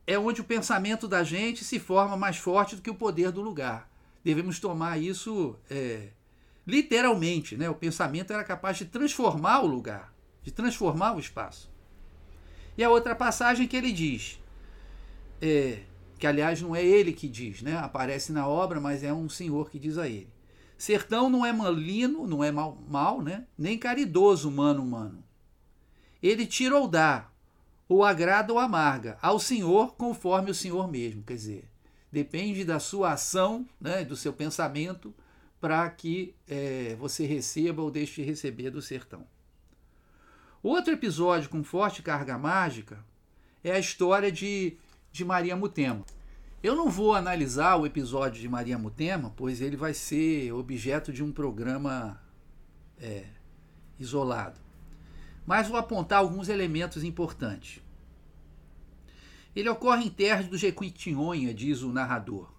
é 0.08 0.18
onde 0.18 0.42
o 0.42 0.46
pensamento 0.46 1.08
da 1.08 1.24
gente 1.24 1.64
se 1.64 1.78
forma 1.78 2.18
mais 2.18 2.38
forte 2.38 2.76
do 2.76 2.82
que 2.82 2.90
o 2.90 2.96
poder 2.96 3.32
do 3.32 3.42
lugar. 3.42 3.88
Devemos 4.24 4.60
tomar 4.60 5.00
isso 5.00 5.56
é, 5.70 6.10
literalmente. 6.66 7.56
Né? 7.56 7.70
O 7.70 7.76
pensamento 7.76 8.34
era 8.34 8.44
capaz 8.44 8.78
de 8.78 8.86
transformar 8.86 9.60
o 9.62 9.68
lugar, 9.68 10.12
de 10.42 10.50
transformar 10.50 11.16
o 11.16 11.20
espaço. 11.20 11.72
E 12.76 12.84
a 12.84 12.90
outra 12.90 13.14
passagem 13.14 13.68
que 13.68 13.78
ele 13.78 13.92
diz: 13.92 14.41
é, 15.42 15.80
que 16.20 16.28
aliás 16.28 16.62
não 16.62 16.76
é 16.76 16.86
ele 16.86 17.12
que 17.12 17.28
diz, 17.28 17.62
né? 17.62 17.78
aparece 17.78 18.32
na 18.32 18.48
obra, 18.48 18.80
mas 18.80 19.04
é 19.04 19.12
um 19.12 19.28
senhor 19.28 19.72
que 19.72 19.80
diz 19.80 19.98
a 19.98 20.08
ele. 20.08 20.30
Sertão 20.78 21.30
não 21.30 21.46
é 21.46 21.52
malino, 21.52 22.28
não 22.28 22.44
é 22.44 22.52
mal, 22.52 22.78
mal 22.88 23.22
né? 23.22 23.46
nem 23.58 23.78
caridoso, 23.78 24.52
mano, 24.52 24.84
humano. 24.84 25.24
Ele 26.22 26.46
tira 26.46 26.78
ou 26.78 26.88
dá, 26.88 27.30
ou 27.90 28.04
agrada 28.04 28.54
ou 28.54 28.60
amarga, 28.60 29.18
ao 29.22 29.40
Senhor 29.40 29.96
conforme 29.96 30.52
o 30.52 30.56
Senhor 30.56 30.88
mesmo. 30.88 31.24
Quer 31.24 31.34
dizer, 31.34 31.70
depende 32.12 32.64
da 32.64 32.80
sua 32.80 33.14
ação, 33.14 33.68
né? 33.80 34.04
do 34.06 34.16
seu 34.16 34.32
pensamento, 34.32 35.14
para 35.60 35.90
que 35.90 36.36
é, 36.48 36.96
você 37.00 37.26
receba 37.26 37.82
ou 37.82 37.92
deixe 37.92 38.22
de 38.22 38.28
receber 38.28 38.70
do 38.70 38.82
sertão. 38.82 39.26
Outro 40.64 40.94
episódio 40.94 41.50
com 41.50 41.64
forte 41.64 42.04
carga 42.04 42.38
mágica 42.38 43.04
é 43.64 43.72
a 43.72 43.80
história 43.80 44.32
de 44.32 44.78
de 45.12 45.26
Maria 45.26 45.56
Mutema. 45.56 46.06
Eu 46.64 46.76
não 46.76 46.90
vou 46.90 47.16
analisar 47.16 47.76
o 47.76 47.86
episódio 47.86 48.40
de 48.40 48.48
Maria 48.48 48.78
Mutema, 48.78 49.34
pois 49.36 49.62
ele 49.62 49.76
vai 49.76 49.94
ser 49.94 50.52
objeto 50.54 51.12
de 51.12 51.24
um 51.24 51.32
programa 51.32 52.22
é, 53.00 53.26
isolado. 54.00 54.60
Mas 55.46 55.68
vou 55.68 55.78
apontar 55.78 56.20
alguns 56.20 56.50
elementos 56.50 57.04
importantes. 57.04 57.82
Ele 59.56 59.68
ocorre 59.68 60.06
em 60.06 60.10
terras 60.10 60.48
do 60.48 60.58
Jequitinhonha, 60.58 61.54
diz 61.54 61.82
o 61.82 61.92
narrador, 61.92 62.50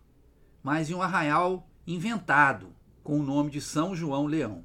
mas 0.63 0.91
em 0.91 0.95
um 0.95 1.01
arraial 1.01 1.67
inventado, 1.87 2.75
com 3.03 3.19
o 3.19 3.23
nome 3.23 3.51
de 3.51 3.61
São 3.61 3.95
João 3.95 4.27
Leão. 4.27 4.65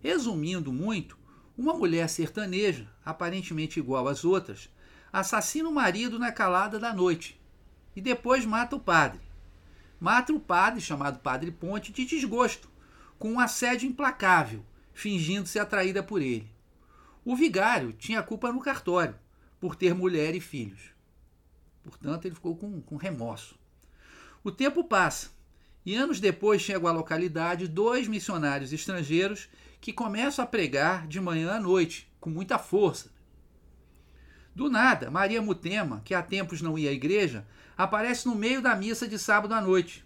Resumindo 0.00 0.72
muito, 0.72 1.18
uma 1.58 1.74
mulher 1.74 2.08
sertaneja, 2.08 2.88
aparentemente 3.04 3.78
igual 3.78 4.08
às 4.08 4.24
outras, 4.24 4.70
assassina 5.12 5.68
o 5.68 5.72
marido 5.72 6.18
na 6.18 6.32
calada 6.32 6.78
da 6.78 6.92
noite 6.92 7.38
e 7.94 8.00
depois 8.00 8.46
mata 8.46 8.76
o 8.76 8.80
padre. 8.80 9.20
Mata 10.00 10.32
o 10.32 10.40
padre, 10.40 10.80
chamado 10.80 11.20
Padre 11.20 11.50
Ponte, 11.50 11.92
de 11.92 12.04
desgosto, 12.04 12.68
com 13.18 13.32
um 13.32 13.38
assédio 13.38 13.88
implacável, 13.88 14.64
fingindo-se 14.92 15.58
atraída 15.58 16.02
por 16.02 16.20
ele. 16.20 16.50
O 17.24 17.36
vigário 17.36 17.92
tinha 17.92 18.22
culpa 18.22 18.50
no 18.50 18.60
cartório, 18.60 19.14
por 19.60 19.76
ter 19.76 19.94
mulher 19.94 20.34
e 20.34 20.40
filhos. 20.40 20.90
Portanto, 21.84 22.24
ele 22.24 22.34
ficou 22.34 22.56
com, 22.56 22.80
com 22.80 22.96
remorso. 22.96 23.56
O 24.42 24.50
tempo 24.50 24.82
passa, 24.82 25.30
e 25.86 25.94
anos 25.94 26.18
depois 26.18 26.62
chegam 26.62 26.88
à 26.88 26.92
localidade 26.92 27.68
dois 27.68 28.08
missionários 28.08 28.72
estrangeiros 28.72 29.48
que 29.80 29.92
começam 29.92 30.44
a 30.44 30.48
pregar 30.48 31.06
de 31.06 31.20
manhã 31.20 31.52
à 31.52 31.60
noite, 31.60 32.10
com 32.18 32.30
muita 32.30 32.58
força, 32.58 33.10
do 34.54 34.68
nada, 34.68 35.10
Maria 35.10 35.40
Mutema, 35.40 36.02
que 36.04 36.14
há 36.14 36.22
tempos 36.22 36.60
não 36.60 36.78
ia 36.78 36.90
à 36.90 36.92
igreja, 36.92 37.46
aparece 37.76 38.26
no 38.26 38.34
meio 38.34 38.60
da 38.60 38.76
missa 38.76 39.08
de 39.08 39.18
sábado 39.18 39.54
à 39.54 39.60
noite. 39.60 40.04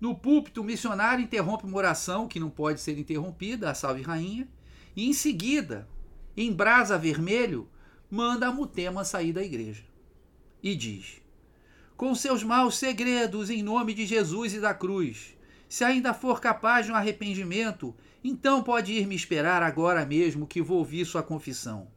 No 0.00 0.14
púlpito, 0.14 0.60
o 0.60 0.64
missionário 0.64 1.22
interrompe 1.22 1.64
uma 1.64 1.76
oração 1.76 2.28
que 2.28 2.40
não 2.40 2.50
pode 2.50 2.80
ser 2.80 2.98
interrompida, 2.98 3.70
a 3.70 3.74
Salve 3.74 4.02
Rainha, 4.02 4.48
e 4.94 5.08
em 5.08 5.12
seguida, 5.12 5.86
em 6.36 6.52
brasa 6.52 6.98
vermelho, 6.98 7.68
manda 8.10 8.48
a 8.48 8.52
Mutema 8.52 9.04
sair 9.04 9.32
da 9.32 9.42
igreja. 9.42 9.84
E 10.62 10.74
diz: 10.74 11.20
Com 11.96 12.14
seus 12.14 12.42
maus 12.42 12.76
segredos 12.76 13.50
em 13.50 13.62
nome 13.62 13.92
de 13.94 14.06
Jesus 14.06 14.54
e 14.54 14.60
da 14.60 14.72
cruz, 14.72 15.34
se 15.68 15.84
ainda 15.84 16.14
for 16.14 16.40
capaz 16.40 16.86
de 16.86 16.92
um 16.92 16.94
arrependimento, 16.94 17.94
então 18.22 18.62
pode 18.62 18.92
ir 18.92 19.06
me 19.06 19.14
esperar 19.14 19.62
agora 19.62 20.04
mesmo 20.06 20.46
que 20.46 20.62
vou 20.62 20.78
ouvir 20.78 21.04
sua 21.04 21.22
confissão. 21.22 21.95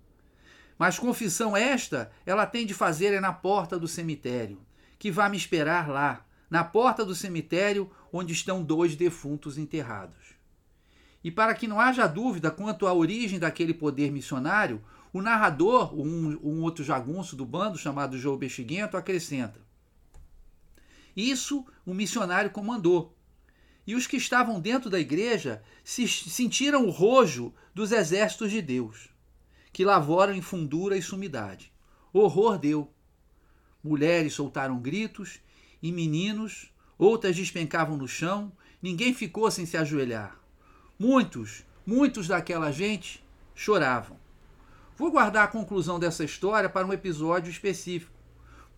Mas 0.80 0.98
confissão 0.98 1.58
esta 1.58 2.10
ela 2.26 2.46
tem 2.46 2.66
de 2.66 2.74
fazer 2.74 3.14
é 3.14 3.20
na 3.20 3.34
porta 3.34 3.78
do 3.78 3.86
cemitério, 3.86 4.58
que 4.98 5.12
vá 5.12 5.28
me 5.28 5.36
esperar 5.36 5.90
lá, 5.90 6.26
na 6.50 6.64
porta 6.64 7.04
do 7.04 7.14
cemitério 7.14 7.92
onde 8.14 8.32
estão 8.32 8.64
dois 8.64 8.96
defuntos 8.96 9.58
enterrados. 9.58 10.16
E 11.22 11.30
para 11.30 11.54
que 11.54 11.68
não 11.68 11.82
haja 11.82 12.08
dúvida 12.08 12.50
quanto 12.50 12.88
à 12.88 12.94
origem 12.94 13.38
daquele 13.38 13.74
poder 13.74 14.10
missionário, 14.10 14.82
o 15.12 15.22
narrador, 15.22 15.94
um, 15.94 16.40
um 16.42 16.62
outro 16.62 16.82
jagunço 16.82 17.36
do 17.36 17.46
bando 17.46 17.78
chamado 17.78 18.18
João 18.18 18.38
Bexiguento, 18.38 18.96
acrescenta: 18.96 19.60
Isso 21.14 21.66
o 21.86 21.94
missionário 21.94 22.52
comandou. 22.52 23.14
E 23.86 23.96
os 23.96 24.08
que 24.08 24.16
estavam 24.16 24.62
dentro 24.62 24.90
da 24.90 25.00
igreja 25.00 25.62
se 25.84 26.08
sentiram 26.08 26.86
o 26.86 26.90
rojo 26.90 27.54
dos 27.74 27.92
exércitos 27.92 28.50
de 28.50 28.62
Deus 28.62 29.10
que 29.72 29.86
lavoram 29.86 30.34
em 30.34 30.42
fundura 30.42 30.98
e 30.98 31.02
sumidade. 31.02 31.72
Horror 32.12 32.58
deu. 32.58 32.92
Mulheres 33.84 34.34
soltaram 34.34 34.80
gritos 34.80 35.40
e 35.82 35.92
meninos, 35.92 36.74
outras 36.98 37.36
despencavam 37.36 37.96
no 37.98 38.08
chão, 38.08 38.52
ninguém 38.82 39.14
ficou 39.14 39.50
sem 39.50 39.66
se 39.66 39.78
ajoelhar. 39.78 40.40
Muitos, 40.98 41.64
muitos 41.86 42.28
daquela 42.28 42.72
gente 42.72 43.24
choravam. 43.56 44.20
Vou 44.98 45.12
guardar 45.12 45.46
a 45.46 45.52
conclusão 45.52 45.98
dessa 45.98 46.26
história 46.26 46.70
para 46.70 46.86
um 46.86 46.92
episódio 46.92 47.50
específico. 47.50 48.12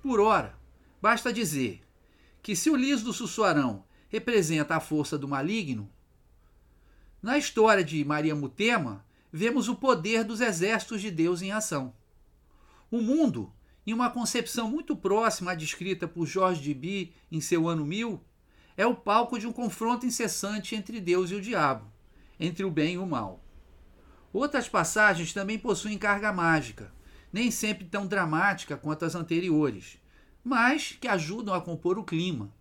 Por 0.01 0.19
ora, 0.19 0.55
basta 1.01 1.33
dizer 1.33 1.81
que 2.43 2.55
se 2.55 2.69
o 2.69 2.75
liso 2.75 3.05
do 3.05 3.13
Sussuarão 3.13 3.83
representa 4.07 4.75
a 4.75 4.79
força 4.79 5.17
do 5.17 5.27
maligno, 5.27 5.89
na 7.21 7.37
história 7.37 7.83
de 7.83 8.03
Maria 8.03 8.35
Mutema, 8.35 9.05
vemos 9.31 9.69
o 9.69 9.75
poder 9.75 10.23
dos 10.23 10.41
exércitos 10.41 11.01
de 11.01 11.09
Deus 11.09 11.41
em 11.41 11.51
ação. 11.51 11.93
O 12.89 13.01
mundo, 13.01 13.51
em 13.87 13.93
uma 13.93 14.09
concepção 14.09 14.69
muito 14.69 14.95
próxima 14.95 15.51
à 15.51 15.55
descrita 15.55 16.07
por 16.07 16.25
Jorge 16.25 16.61
de 16.61 16.73
Bi 16.73 17.13
em 17.31 17.39
seu 17.39 17.67
ano 17.67 17.85
1000, 17.85 18.21
é 18.75 18.85
o 18.85 18.95
palco 18.95 19.39
de 19.39 19.47
um 19.47 19.51
confronto 19.51 20.05
incessante 20.05 20.75
entre 20.75 20.99
Deus 20.99 21.31
e 21.31 21.35
o 21.35 21.41
diabo, 21.41 21.91
entre 22.39 22.63
o 22.63 22.71
bem 22.71 22.95
e 22.95 22.97
o 22.97 23.05
mal. 23.05 23.43
Outras 24.33 24.67
passagens 24.67 25.33
também 25.33 25.59
possuem 25.59 25.97
carga 25.97 26.31
mágica, 26.31 26.93
nem 27.31 27.51
sempre 27.51 27.85
tão 27.85 28.07
dramática 28.07 28.77
quanto 28.77 29.05
as 29.05 29.15
anteriores, 29.15 29.97
mas 30.43 30.93
que 30.99 31.07
ajudam 31.07 31.53
a 31.53 31.61
compor 31.61 31.97
o 31.97 32.03
clima. 32.03 32.53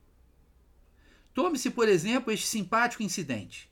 Tome-se, 1.32 1.70
por 1.70 1.88
exemplo, 1.88 2.32
este 2.32 2.46
simpático 2.46 3.02
incidente. 3.02 3.69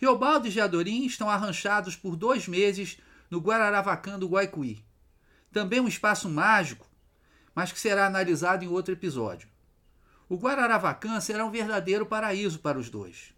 Riobaldo 0.00 0.48
e 0.48 0.50
Jadorim 0.50 1.04
estão 1.04 1.28
arranchados 1.28 1.94
por 1.94 2.16
dois 2.16 2.48
meses 2.48 2.96
no 3.30 3.38
Guararavacã 3.38 4.18
do 4.18 4.28
Guaicuí. 4.28 4.82
Também 5.52 5.78
um 5.78 5.86
espaço 5.86 6.26
mágico, 6.26 6.88
mas 7.54 7.70
que 7.70 7.78
será 7.78 8.06
analisado 8.06 8.64
em 8.64 8.68
outro 8.68 8.94
episódio. 8.94 9.46
O 10.26 10.36
Guararavacã 10.36 11.20
será 11.20 11.44
um 11.44 11.50
verdadeiro 11.50 12.06
paraíso 12.06 12.60
para 12.60 12.78
os 12.78 12.88
dois. 12.88 13.34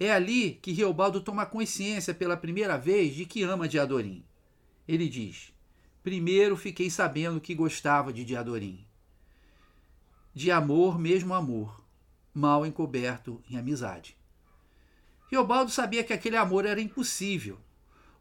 É 0.00 0.10
ali 0.10 0.54
que 0.54 0.72
Riobaldo 0.72 1.20
toma 1.20 1.46
consciência 1.46 2.12
pela 2.12 2.36
primeira 2.36 2.76
vez 2.76 3.14
de 3.14 3.24
que 3.24 3.44
ama 3.44 3.68
Diadorim. 3.68 4.24
Ele 4.88 5.08
diz: 5.08 5.52
Primeiro 6.02 6.56
fiquei 6.56 6.90
sabendo 6.90 7.40
que 7.40 7.54
gostava 7.54 8.12
de 8.12 8.24
Diadorim. 8.24 8.84
De 10.34 10.50
amor, 10.50 10.98
mesmo 10.98 11.34
amor, 11.34 11.84
mal 12.34 12.66
encoberto 12.66 13.40
em 13.48 13.56
amizade. 13.56 14.16
Riobaldo 15.30 15.70
sabia 15.70 16.04
que 16.04 16.12
aquele 16.12 16.36
amor 16.36 16.64
era 16.64 16.80
impossível. 16.80 17.58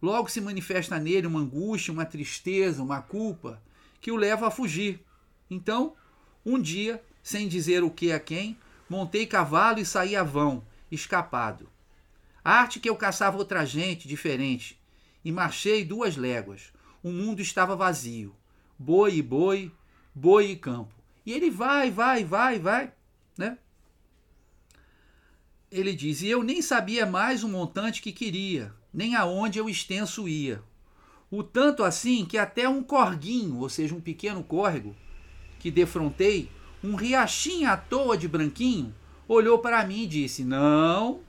Logo 0.02 0.30
se 0.30 0.42
manifesta 0.42 1.00
nele 1.00 1.28
uma 1.28 1.40
angústia, 1.40 1.94
uma 1.94 2.06
tristeza, 2.06 2.84
uma 2.84 3.02
culpa 3.02 3.62
que 4.02 4.12
o 4.12 4.16
leva 4.16 4.48
a 4.48 4.52
fugir. 4.52 5.02
Então, 5.50 5.96
um 6.46 6.60
dia, 6.60 7.02
sem 7.22 7.48
dizer 7.48 7.84
o 7.84 7.90
que 7.90 8.12
a 8.12 8.20
quem, 8.20 8.58
montei 8.90 9.26
cavalo 9.26 9.80
e 9.80 9.86
saí 9.86 10.16
a 10.16 10.24
vão, 10.24 10.66
escapado. 10.92 11.70
Arte 12.44 12.80
que 12.80 12.90
eu 12.90 12.96
caçava 12.96 13.38
outra 13.38 13.66
gente, 13.66 14.08
diferente, 14.08 14.78
e 15.24 15.32
marchei 15.32 15.86
duas 15.86 16.18
léguas. 16.18 16.74
O 17.02 17.10
mundo 17.10 17.42
estava 17.42 17.76
vazio. 17.76 18.36
Boi 18.78 19.16
e 19.16 19.22
boi, 19.22 19.72
boi 20.14 20.52
e 20.52 20.56
campo. 20.58 20.94
E 21.26 21.32
ele 21.32 21.50
vai, 21.50 21.90
vai, 21.90 22.26
vai, 22.26 22.60
vai, 22.60 22.92
né? 23.38 23.58
Ele 25.74 25.92
diz: 25.96 26.22
E 26.22 26.28
eu 26.28 26.44
nem 26.44 26.62
sabia 26.62 27.04
mais 27.04 27.44
o 27.44 27.50
montante 27.50 28.00
que 28.00 28.12
queria, 28.12 28.72
nem 28.94 29.16
aonde 29.16 29.58
eu 29.58 29.68
extenso 29.68 30.30
ia. 30.30 30.62
O 31.32 31.42
tanto 31.42 31.84
assim 31.84 32.26
que 32.26 32.38
até 32.38 32.70
um 32.70 32.84
corguinho, 32.84 33.58
ou 33.58 33.68
seja, 33.68 33.96
um 33.96 34.00
pequeno 34.00 34.44
córrego, 34.44 34.96
que 35.58 35.72
defrontei, 35.72 36.52
um 36.84 36.94
riachinho 36.94 37.68
à 37.68 37.76
toa 37.76 38.16
de 38.16 38.28
branquinho, 38.28 38.94
olhou 39.28 39.58
para 39.58 39.84
mim 39.84 40.04
e 40.04 40.08
disse: 40.08 40.44
Não. 40.44 41.22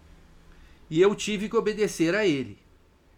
E 0.90 1.01
eu 1.01 1.14
tive 1.14 1.49
que 1.49 1.57
obedecer 1.57 2.14
a 2.14 2.27
ele. 2.27 2.59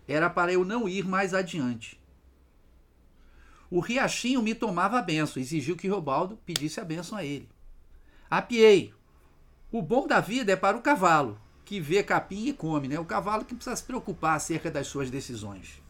Era 0.07 0.31
para 0.31 0.53
eu 0.53 0.65
não 0.65 0.89
ir 0.89 1.05
mais 1.05 1.35
adiante. 1.35 2.01
O 3.69 3.81
riachinho 3.81 4.41
me 4.41 4.55
tomava 4.55 4.97
a 4.97 5.03
benção, 5.03 5.43
exigiu 5.43 5.75
que 5.75 5.89
Robaldo 5.89 6.39
pedisse 6.47 6.79
a 6.79 6.85
benção 6.85 7.19
a 7.19 7.25
ele. 7.25 7.49
Apiei. 8.31 8.95
O 9.71 9.83
bom 9.83 10.07
da 10.07 10.21
vida 10.21 10.53
é 10.53 10.57
para 10.57 10.77
o 10.77 10.81
cavalo, 10.81 11.41
que 11.65 11.81
vê 11.81 12.01
capim 12.01 12.47
e 12.47 12.53
come, 12.53 12.87
né? 12.87 13.01
O 13.01 13.05
cavalo 13.05 13.45
que 13.45 13.55
precisa 13.55 13.75
se 13.75 13.83
preocupar 13.83 14.37
acerca 14.37 14.71
das 14.71 14.87
suas 14.87 15.11
decisões. 15.11 15.83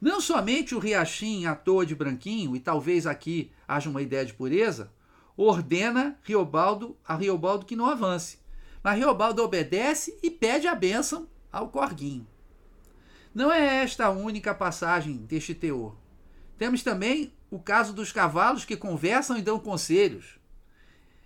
Não 0.00 0.20
somente 0.20 0.74
o 0.74 0.80
riachinho 0.80 1.48
à 1.48 1.54
toa 1.54 1.86
de 1.86 1.94
branquinho, 1.94 2.56
e 2.56 2.60
talvez 2.60 3.06
aqui 3.06 3.52
haja 3.68 3.88
uma 3.88 4.02
ideia 4.02 4.26
de 4.26 4.34
pureza, 4.34 4.90
ordena 5.36 6.18
Riobaldo 6.24 6.96
a 7.06 7.14
Riobaldo 7.14 7.64
que 7.64 7.76
não 7.76 7.86
avance. 7.86 8.38
Mas 8.82 8.98
Riobaldo 8.98 9.44
obedece 9.44 10.18
e 10.20 10.28
pede 10.28 10.66
a 10.66 10.74
bênção 10.74 11.28
ao 11.52 11.68
corguinho. 11.68 12.26
Não 13.32 13.52
é 13.52 13.84
esta 13.84 14.06
a 14.06 14.10
única 14.10 14.52
passagem 14.52 15.18
deste 15.18 15.54
teor. 15.54 15.94
Temos 16.58 16.82
também 16.82 17.32
o 17.48 17.60
caso 17.60 17.92
dos 17.92 18.10
cavalos 18.10 18.64
que 18.64 18.76
conversam 18.76 19.38
e 19.38 19.42
dão 19.42 19.60
conselhos. 19.60 20.41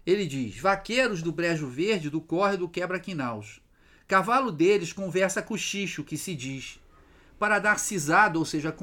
Ele 0.06 0.24
diz: 0.24 0.56
vaqueiros 0.58 1.20
do 1.20 1.32
Brejo 1.32 1.66
Verde, 1.66 2.08
do 2.08 2.20
Corre 2.20 2.56
do 2.56 2.68
Quebra-Quinaus. 2.68 3.60
Cavalo 4.06 4.52
deles 4.52 4.92
conversa 4.92 5.42
cochicho, 5.42 6.04
que 6.04 6.16
se 6.16 6.32
diz, 6.32 6.78
para 7.40 7.58
dar 7.58 7.80
cisado, 7.80 8.38
ou 8.38 8.44
seja, 8.44 8.74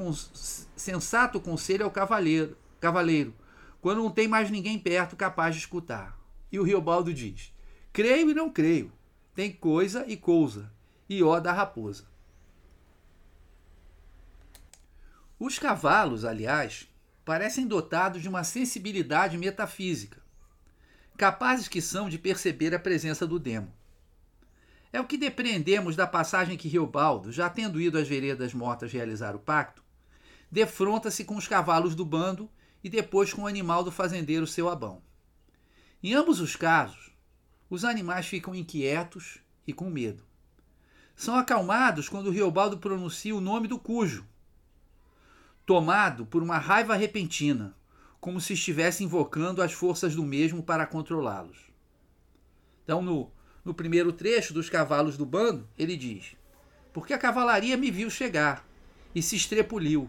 sensato 0.76 1.40
conselho 1.40 1.86
ao 1.86 1.90
cavaleiro, 1.90 2.58
cavaleiro, 2.78 3.34
quando 3.80 4.02
não 4.02 4.10
tem 4.10 4.28
mais 4.28 4.50
ninguém 4.50 4.78
perto 4.78 5.16
capaz 5.16 5.54
de 5.54 5.62
escutar. 5.62 6.18
E 6.52 6.58
o 6.58 6.62
Riobaldo 6.62 7.14
diz: 7.14 7.54
Creio 7.90 8.30
e 8.30 8.34
não 8.34 8.50
creio, 8.50 8.92
tem 9.34 9.50
coisa 9.50 10.04
e 10.06 10.18
coisa, 10.18 10.70
e 11.08 11.22
ó 11.22 11.40
da 11.40 11.54
raposa. 11.54 12.04
Os 15.40 15.58
cavalos, 15.58 16.24
aliás, 16.24 16.86
parecem 17.24 17.66
dotados 17.66 18.20
de 18.20 18.28
uma 18.28 18.44
sensibilidade 18.44 19.38
metafísica, 19.38 20.23
capazes 21.16 21.68
que 21.68 21.80
são 21.80 22.08
de 22.08 22.18
perceber 22.18 22.74
a 22.74 22.78
presença 22.78 23.26
do 23.26 23.38
demo. 23.38 23.72
É 24.92 25.00
o 25.00 25.06
que 25.06 25.16
depreendemos 25.16 25.96
da 25.96 26.06
passagem 26.06 26.56
que 26.56 26.68
Riobaldo, 26.68 27.32
já 27.32 27.48
tendo 27.48 27.80
ido 27.80 27.98
às 27.98 28.06
veredas 28.06 28.54
mortas 28.54 28.92
realizar 28.92 29.34
o 29.34 29.40
pacto, 29.40 29.82
defronta-se 30.50 31.24
com 31.24 31.36
os 31.36 31.48
cavalos 31.48 31.94
do 31.94 32.04
bando 32.04 32.48
e 32.82 32.88
depois 32.88 33.32
com 33.32 33.42
o 33.42 33.46
animal 33.46 33.82
do 33.82 33.90
fazendeiro 33.90 34.46
seu 34.46 34.68
Abão. 34.68 35.02
Em 36.02 36.14
ambos 36.14 36.38
os 36.38 36.54
casos, 36.54 37.10
os 37.68 37.84
animais 37.84 38.26
ficam 38.26 38.54
inquietos 38.54 39.38
e 39.66 39.72
com 39.72 39.90
medo. 39.90 40.22
São 41.16 41.36
acalmados 41.36 42.08
quando 42.08 42.30
Riobaldo 42.30 42.78
pronuncia 42.78 43.34
o 43.34 43.40
nome 43.40 43.66
do 43.66 43.78
cujo, 43.78 44.26
tomado 45.64 46.26
por 46.26 46.42
uma 46.42 46.58
raiva 46.58 46.94
repentina, 46.94 47.74
como 48.24 48.40
se 48.40 48.54
estivesse 48.54 49.04
invocando 49.04 49.60
as 49.60 49.74
forças 49.74 50.16
do 50.16 50.24
mesmo 50.24 50.62
para 50.62 50.86
controlá-los. 50.86 51.58
Então, 52.82 53.02
no, 53.02 53.30
no 53.62 53.74
primeiro 53.74 54.14
trecho 54.14 54.54
dos 54.54 54.70
cavalos 54.70 55.18
do 55.18 55.26
bando, 55.26 55.68
ele 55.76 55.94
diz: 55.94 56.34
Porque 56.90 57.12
a 57.12 57.18
cavalaria 57.18 57.76
me 57.76 57.90
viu 57.90 58.08
chegar 58.08 58.66
e 59.14 59.20
se 59.20 59.36
estrepuliu. 59.36 60.08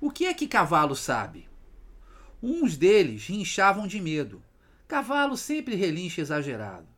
O 0.00 0.10
que 0.10 0.24
é 0.24 0.34
que 0.34 0.48
cavalo 0.48 0.96
sabe? 0.96 1.48
Uns 2.42 2.76
deles 2.76 3.28
rinchavam 3.28 3.86
de 3.86 4.00
medo. 4.00 4.42
Cavalo 4.88 5.36
sempre 5.36 5.76
relincha 5.76 6.20
exagerado. 6.20 6.88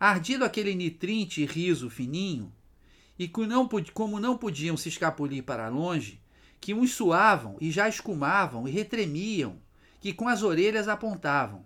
Ardido 0.00 0.44
aquele 0.44 0.74
nitrinte 0.74 1.42
e 1.42 1.46
riso 1.46 1.88
fininho, 1.88 2.52
e 3.16 3.28
como 3.28 4.18
não 4.18 4.36
podiam 4.36 4.76
se 4.76 4.88
escapulir 4.88 5.44
para 5.44 5.68
longe, 5.68 6.19
que 6.60 6.74
uns 6.74 6.92
suavam 6.92 7.56
e 7.60 7.70
já 7.70 7.88
escumavam 7.88 8.68
e 8.68 8.70
retremiam, 8.70 9.56
que 10.00 10.12
com 10.12 10.28
as 10.28 10.42
orelhas 10.42 10.88
apontavam. 10.88 11.64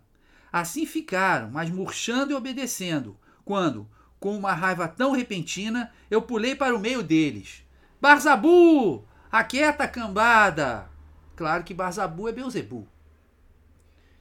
Assim 0.53 0.87
ficaram, 0.87 1.51
mas 1.51 1.69
murchando 1.69 2.33
e 2.33 2.35
obedecendo, 2.35 3.19
quando, 3.45 3.89
com 4.21 4.37
uma 4.37 4.53
raiva 4.53 4.87
tão 4.87 5.13
repentina, 5.13 5.93
eu 6.11 6.23
pulei 6.23 6.55
para 6.55 6.75
o 6.75 6.79
meio 6.79 7.03
deles. 7.03 7.65
Barzabu! 8.01 9.05
Aquieta, 9.31 9.89
cambada! 9.89 10.89
Claro 11.35 11.65
que 11.65 11.75
Barzabu 11.75 12.29
é 12.29 12.33
Beuzebu. 12.33 12.87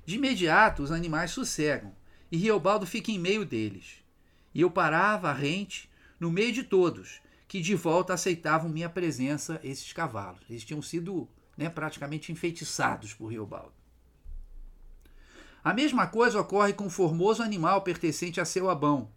De 0.05 0.15
imediato, 0.15 0.81
os 0.81 0.91
animais 0.91 1.31
sossegam, 1.31 1.93
e 2.31 2.37
Riobaldo 2.37 2.85
fica 2.85 3.11
em 3.11 3.19
meio 3.19 3.45
deles. 3.45 4.03
E 4.53 4.61
eu 4.61 4.71
parava, 4.71 5.31
rente, 5.31 5.89
no 6.19 6.31
meio 6.31 6.51
de 6.51 6.63
todos, 6.63 7.21
que 7.53 7.61
de 7.61 7.75
volta 7.75 8.15
aceitavam 8.15 8.67
minha 8.67 8.89
presença, 8.89 9.59
esses 9.63 9.93
cavalos. 9.93 10.41
Eles 10.49 10.63
tinham 10.63 10.81
sido 10.81 11.29
né, 11.55 11.69
praticamente 11.69 12.31
enfeitiçados 12.31 13.13
por 13.13 13.27
Riobaldo. 13.27 13.75
A 15.63 15.71
mesma 15.71 16.07
coisa 16.07 16.41
ocorre 16.41 16.73
com 16.73 16.87
o 16.87 16.89
formoso 16.89 17.43
animal 17.43 17.83
pertencente 17.83 18.41
a 18.41 18.45
seu 18.45 18.71
abão, 18.71 19.07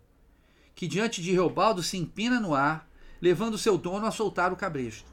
que 0.75 0.87
diante 0.87 1.23
de 1.23 1.33
Riobaldo 1.33 1.83
se 1.83 1.97
empina 1.97 2.39
no 2.39 2.55
ar, 2.55 2.87
levando 3.23 3.57
seu 3.57 3.79
dono 3.79 4.05
a 4.05 4.11
soltar 4.11 4.53
o 4.53 4.57
cabresto. 4.57 5.11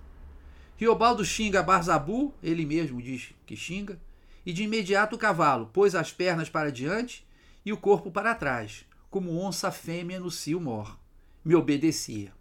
Riobaldo 0.75 1.23
xinga 1.23 1.63
Barzabu, 1.63 2.33
ele 2.43 2.65
mesmo 2.65 3.01
diz 3.01 3.33
que 3.45 3.55
xinga, 3.55 3.97
e 4.45 4.51
de 4.51 4.63
imediato 4.63 5.15
o 5.15 5.17
cavalo 5.17 5.67
pôs 5.67 5.95
as 5.95 6.11
pernas 6.11 6.49
para 6.49 6.73
diante 6.73 7.25
e 7.65 7.71
o 7.71 7.77
corpo 7.77 8.11
para 8.11 8.35
trás, 8.35 8.85
como 9.09 9.39
onça 9.39 9.71
fêmea 9.71 10.19
no 10.19 10.29
cio 10.29 10.59
mor. 10.59 10.99
Me 11.41 11.55
obedecia. 11.55 12.33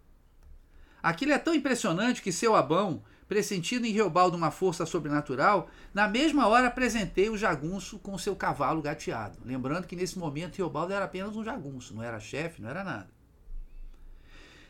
Aquilo 1.03 1.33
é 1.33 1.37
tão 1.37 1.53
impressionante 1.53 2.21
que 2.21 2.31
seu 2.31 2.55
Abão, 2.55 3.03
pressentindo 3.27 3.85
em 3.85 3.91
Reobaldo 3.91 4.37
uma 4.37 4.51
força 4.51 4.85
sobrenatural, 4.85 5.69
na 5.93 6.07
mesma 6.07 6.47
hora 6.47 6.67
apresentei 6.67 7.29
o 7.29 7.37
jagunço 7.37 7.99
com 7.99 8.17
seu 8.17 8.37
cavalo 8.37 8.81
gateado. 8.81 9.37
Lembrando 9.43 9.85
que 9.85 9.97
nesse 9.97 10.17
momento 10.17 10.55
Reobaldo 10.55 10.93
era 10.93 11.03
apenas 11.03 11.35
um 11.35 11.43
jagunço, 11.43 11.93
não 11.93 12.01
era 12.01 12.21
chefe, 12.21 12.61
não 12.61 12.69
era 12.69 12.85
nada. 12.85 13.09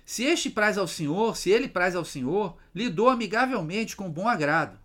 Se 0.03 0.23
este 0.23 0.49
praz 0.49 0.75
ao 0.75 0.87
senhor, 0.87 1.37
se 1.37 1.51
ele 1.51 1.69
praz 1.69 1.95
ao 1.95 2.03
senhor, 2.03 2.57
lidou 2.73 3.09
amigavelmente 3.09 3.95
com 3.95 4.09
bom 4.09 4.27
agrado. 4.27 4.79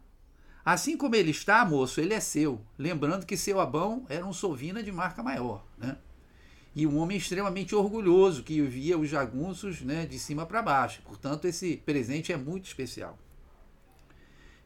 Assim 0.63 0.99
como 0.99 1.17
ele 1.17 1.31
está, 1.31 1.65
moço, 1.65 1.99
ele 1.99 2.13
é 2.13 2.21
seu. 2.21 2.61
Lembrando 2.77 3.25
que 3.25 3.39
seu 3.39 3.59
Abão 3.59 4.05
era 4.07 4.27
um 4.27 4.35
sovina 4.35 4.83
de 4.83 4.93
marca 4.93 5.23
maior, 5.23 5.65
né? 5.79 5.97
E 6.79 6.87
um 6.87 6.97
homem 6.99 7.17
extremamente 7.17 7.75
orgulhoso 7.75 8.45
que 8.45 8.62
via 8.62 8.97
os 8.97 9.09
jagunços 9.09 9.81
né, 9.81 10.07
de 10.07 10.17
cima 10.17 10.47
para 10.47 10.62
baixo. 10.62 11.03
Portanto, 11.03 11.45
esse 11.45 11.79
presente 11.79 12.33
é 12.33 12.37
muito 12.37 12.67
especial. 12.67 13.19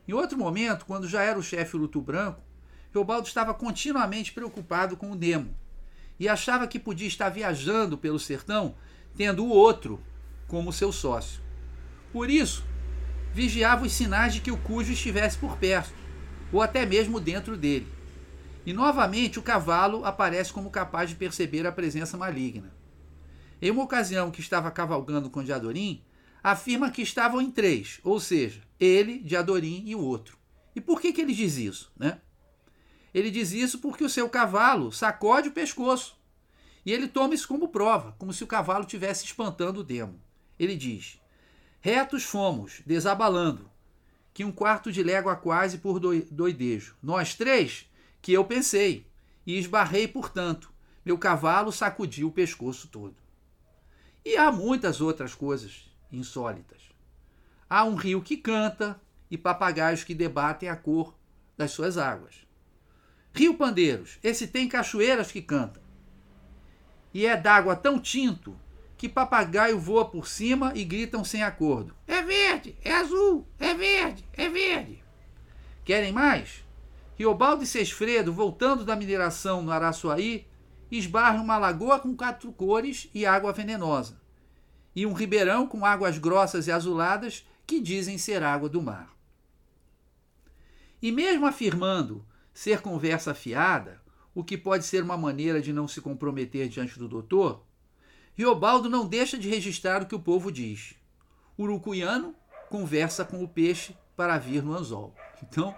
Em 0.06 0.12
outro 0.12 0.36
momento, 0.36 0.84
quando 0.84 1.08
já 1.08 1.22
era 1.22 1.38
o 1.38 1.42
chefe 1.42 1.74
Luto 1.74 2.02
Branco, 2.02 2.42
Reobaldo 2.92 3.26
estava 3.26 3.54
continuamente 3.54 4.30
preocupado 4.30 4.94
com 4.94 5.10
o 5.10 5.14
Nemo 5.14 5.56
e 6.20 6.28
achava 6.28 6.66
que 6.66 6.78
podia 6.78 7.08
estar 7.08 7.30
viajando 7.30 7.96
pelo 7.96 8.18
sertão 8.18 8.74
tendo 9.16 9.46
o 9.46 9.48
outro 9.48 9.98
como 10.46 10.70
seu 10.70 10.92
sócio. 10.92 11.40
Por 12.12 12.28
isso, 12.28 12.62
vigiava 13.32 13.86
os 13.86 13.92
sinais 13.94 14.34
de 14.34 14.42
que 14.42 14.50
o 14.50 14.58
cujo 14.58 14.92
estivesse 14.92 15.38
por 15.38 15.56
perto, 15.56 15.94
ou 16.52 16.60
até 16.60 16.84
mesmo 16.84 17.18
dentro 17.18 17.56
dele. 17.56 17.88
E 18.64 18.72
novamente 18.72 19.38
o 19.38 19.42
cavalo 19.42 20.04
aparece 20.04 20.52
como 20.52 20.70
capaz 20.70 21.10
de 21.10 21.16
perceber 21.16 21.66
a 21.66 21.72
presença 21.72 22.16
maligna. 22.16 22.72
Em 23.60 23.70
uma 23.70 23.82
ocasião 23.82 24.30
que 24.30 24.40
estava 24.40 24.70
cavalgando 24.70 25.28
com 25.30 25.42
Diadorim, 25.42 26.04
afirma 26.42 26.90
que 26.90 27.02
estavam 27.02 27.40
em 27.40 27.50
três, 27.50 28.00
ou 28.02 28.18
seja, 28.18 28.62
ele, 28.78 29.18
Diadorim 29.18 29.82
e 29.86 29.94
o 29.94 30.00
outro. 30.00 30.38
E 30.74 30.80
por 30.80 31.00
que, 31.00 31.12
que 31.12 31.20
ele 31.20 31.34
diz 31.34 31.56
isso? 31.56 31.92
Né? 31.96 32.20
Ele 33.12 33.30
diz 33.30 33.52
isso 33.52 33.78
porque 33.78 34.04
o 34.04 34.08
seu 34.08 34.28
cavalo 34.28 34.90
sacode 34.90 35.48
o 35.48 35.52
pescoço. 35.52 36.20
E 36.84 36.92
ele 36.92 37.06
toma 37.06 37.34
isso 37.34 37.46
como 37.46 37.68
prova, 37.68 38.14
como 38.18 38.32
se 38.32 38.42
o 38.42 38.46
cavalo 38.46 38.84
estivesse 38.84 39.24
espantando 39.24 39.80
o 39.80 39.84
demo. 39.84 40.20
Ele 40.58 40.74
diz: 40.74 41.20
Retos 41.80 42.24
fomos, 42.24 42.80
desabalando, 42.86 43.70
que 44.34 44.44
um 44.44 44.50
quarto 44.50 44.90
de 44.90 45.02
légua 45.02 45.36
quase 45.36 45.78
por 45.78 46.00
doidejo. 46.00 46.96
Nós 47.02 47.34
três, 47.34 47.86
que 48.22 48.32
eu 48.32 48.44
pensei, 48.44 49.06
e 49.44 49.58
esbarrei, 49.58 50.06
portanto. 50.06 50.72
Meu 51.04 51.18
cavalo 51.18 51.72
sacudiu 51.72 52.28
o 52.28 52.32
pescoço 52.32 52.86
todo. 52.86 53.16
E 54.24 54.36
há 54.36 54.52
muitas 54.52 55.00
outras 55.00 55.34
coisas 55.34 55.90
insólitas. 56.12 56.90
Há 57.68 57.84
um 57.84 57.96
rio 57.96 58.22
que 58.22 58.36
canta 58.36 59.00
e 59.28 59.36
papagaios 59.36 60.04
que 60.04 60.14
debatem 60.14 60.68
a 60.68 60.76
cor 60.76 61.12
das 61.56 61.72
suas 61.72 61.98
águas. 61.98 62.46
Rio 63.34 63.54
Pandeiros, 63.54 64.18
esse 64.22 64.46
tem 64.46 64.68
cachoeiras 64.68 65.32
que 65.32 65.42
cantam. 65.42 65.82
E 67.12 67.26
é 67.26 67.36
d'água 67.36 67.74
tão 67.74 67.98
tinto 67.98 68.56
que 68.96 69.08
papagaio 69.08 69.80
voa 69.80 70.04
por 70.04 70.28
cima 70.28 70.70
e 70.76 70.84
gritam 70.84 71.24
sem 71.24 71.42
acordo: 71.42 71.96
É 72.06 72.22
verde, 72.22 72.76
é 72.84 72.92
azul, 72.92 73.48
é 73.58 73.74
verde, 73.74 74.24
é 74.34 74.48
verde. 74.48 75.02
Querem 75.84 76.12
mais? 76.12 76.62
Riobaldo 77.14 77.62
e 77.62 77.66
Sesfredo, 77.66 78.32
voltando 78.32 78.84
da 78.84 78.96
mineração 78.96 79.62
no 79.62 79.70
Araçuaí, 79.70 80.46
esbarram 80.90 81.42
uma 81.42 81.58
lagoa 81.58 81.98
com 81.98 82.16
quatro 82.16 82.52
cores 82.52 83.08
e 83.14 83.24
água 83.24 83.52
venenosa, 83.52 84.20
e 84.94 85.06
um 85.06 85.12
ribeirão 85.12 85.66
com 85.66 85.84
águas 85.84 86.18
grossas 86.18 86.66
e 86.66 86.72
azuladas 86.72 87.46
que 87.66 87.80
dizem 87.80 88.18
ser 88.18 88.42
água 88.42 88.68
do 88.68 88.82
mar. 88.82 89.14
E 91.00 91.10
mesmo 91.10 91.46
afirmando 91.46 92.24
ser 92.52 92.80
conversa 92.80 93.34
fiada, 93.34 94.00
o 94.34 94.44
que 94.44 94.56
pode 94.56 94.84
ser 94.84 95.02
uma 95.02 95.16
maneira 95.16 95.60
de 95.60 95.72
não 95.72 95.88
se 95.88 96.00
comprometer 96.00 96.68
diante 96.68 96.98
do 96.98 97.08
doutor, 97.08 97.64
Riobaldo 98.34 98.88
não 98.88 99.06
deixa 99.06 99.38
de 99.38 99.48
registrar 99.48 100.02
o 100.02 100.06
que 100.06 100.14
o 100.14 100.20
povo 100.20 100.50
diz. 100.50 100.94
Urucuiano 101.58 102.34
conversa 102.70 103.24
com 103.24 103.42
o 103.42 103.48
peixe 103.48 103.94
para 104.16 104.38
vir 104.38 104.62
no 104.62 104.74
anzol. 104.74 105.14
Então, 105.42 105.74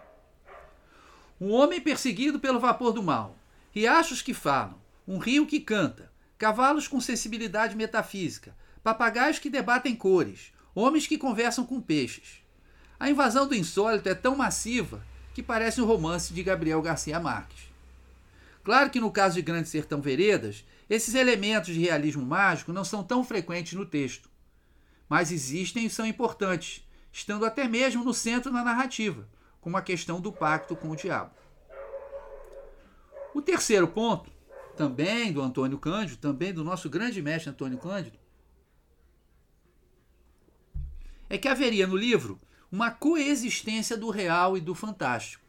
um 1.45 1.53
homem 1.53 1.79
perseguido 1.79 2.41
pelo 2.41 2.59
vapor 2.59 2.91
do 2.91 3.03
mal, 3.03 3.37
riachos 3.71 4.23
que 4.23 4.33
falam, 4.33 4.81
um 5.07 5.19
rio 5.19 5.47
que 5.47 5.61
canta, 5.61 6.11
cavalos 6.39 6.89
com 6.89 6.99
sensibilidade 7.03 7.77
metafísica, 7.77 8.57
papagaios 8.83 9.39
que 9.39 9.51
debatem 9.51 9.95
cores, 9.95 10.55
homens 10.75 11.07
que 11.07 11.19
conversam 11.19 11.67
com 11.67 11.83
peixes. 11.83 12.43
A 12.99 13.11
invasão 13.11 13.47
do 13.47 13.55
insólito 13.55 14.09
é 14.09 14.15
tão 14.15 14.35
massiva 14.35 15.05
que 15.35 15.43
parece 15.43 15.83
um 15.83 15.85
romance 15.85 16.33
de 16.33 16.43
Gabriel 16.43 16.81
Garcia 16.81 17.21
Marques. 17.21 17.65
Claro 18.63 18.89
que 18.89 18.99
no 18.99 19.13
caso 19.13 19.35
de 19.35 19.43
Grande 19.43 19.69
Sertão 19.69 20.01
Veredas, 20.01 20.65
esses 20.89 21.15
elementos 21.15 21.75
de 21.75 21.81
realismo 21.81 22.25
mágico 22.25 22.73
não 22.73 22.85
são 22.87 23.05
tão 23.05 23.23
frequentes 23.23 23.75
no 23.75 23.85
texto, 23.85 24.31
mas 25.11 25.31
existem 25.31 25.85
e 25.85 25.91
são 25.91 26.07
importantes, 26.07 26.83
estando 27.13 27.45
até 27.45 27.69
mesmo 27.69 28.03
no 28.03 28.15
centro 28.15 28.51
da 28.51 28.65
narrativa, 28.65 29.29
como 29.65 29.79
a 29.79 29.83
questão 29.83 30.21
do 30.21 30.31
pacto 30.31 30.77
com 30.77 30.91
o 30.91 30.97
diabo. 30.97 31.31
O 33.35 33.41
terceiro 33.41 33.89
ponto, 33.89 34.31
também 34.77 35.33
do 35.33 35.41
Antônio 35.41 35.79
Cândido, 35.79 36.19
também 36.19 36.53
do 36.53 36.63
nosso 36.63 36.91
grande 36.91 37.23
mestre 37.23 37.49
Antônio 37.49 37.79
Cândido, 37.79 38.19
é 41.31 41.39
que 41.39 41.49
haveria 41.49 41.87
no 41.87 41.97
livro 41.97 42.39
uma 42.71 42.91
coexistência 42.91 43.97
do 43.97 44.11
real 44.11 44.55
e 44.55 44.61
do 44.61 44.75
fantástico, 44.75 45.43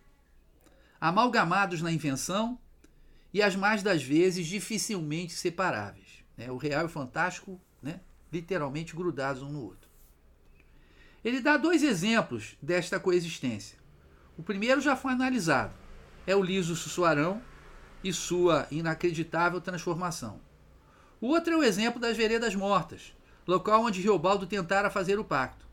amalgamados 0.99 1.82
na 1.82 1.91
invenção 1.91 2.58
e 3.34 3.43
as 3.43 3.54
mais 3.54 3.84
das 3.84 4.01
vezes 4.01 4.47
dificilmente 4.47 5.34
separáveis. 5.34 6.23
Né? 6.38 6.49
O 6.49 6.56
real 6.56 6.84
e 6.84 6.86
o 6.86 6.89
fantástico, 6.89 7.60
né? 7.82 7.99
literalmente 8.32 8.95
grudados 8.95 9.41
um 9.41 9.51
no 9.51 9.62
outro. 9.62 9.89
Ele 11.21 11.41
dá 11.41 11.58
dois 11.58 11.84
exemplos 11.84 12.56
desta 12.62 12.97
coexistência. 12.97 13.84
O 14.38 14.43
primeiro 14.43 14.82
já 14.82 14.95
foi 14.95 15.13
analisado. 15.13 15.74
É 16.28 16.36
o 16.36 16.43
liso 16.43 16.76
Sussuarão 16.76 17.41
e 18.04 18.12
sua 18.12 18.67
inacreditável 18.69 19.62
transformação. 19.62 20.39
O 21.21 21.28
outro 21.28 21.54
é 21.54 21.58
o 21.58 21.63
exemplo 21.63 22.00
das 22.00 22.17
Veredas 22.17 22.54
Mortas, 22.54 23.15
local 23.48 23.84
onde 23.84 24.02
Riobaldo 24.02 24.45
tentara 24.45 24.89
fazer 24.89 25.17
o 25.17 25.24
pacto. 25.24 25.65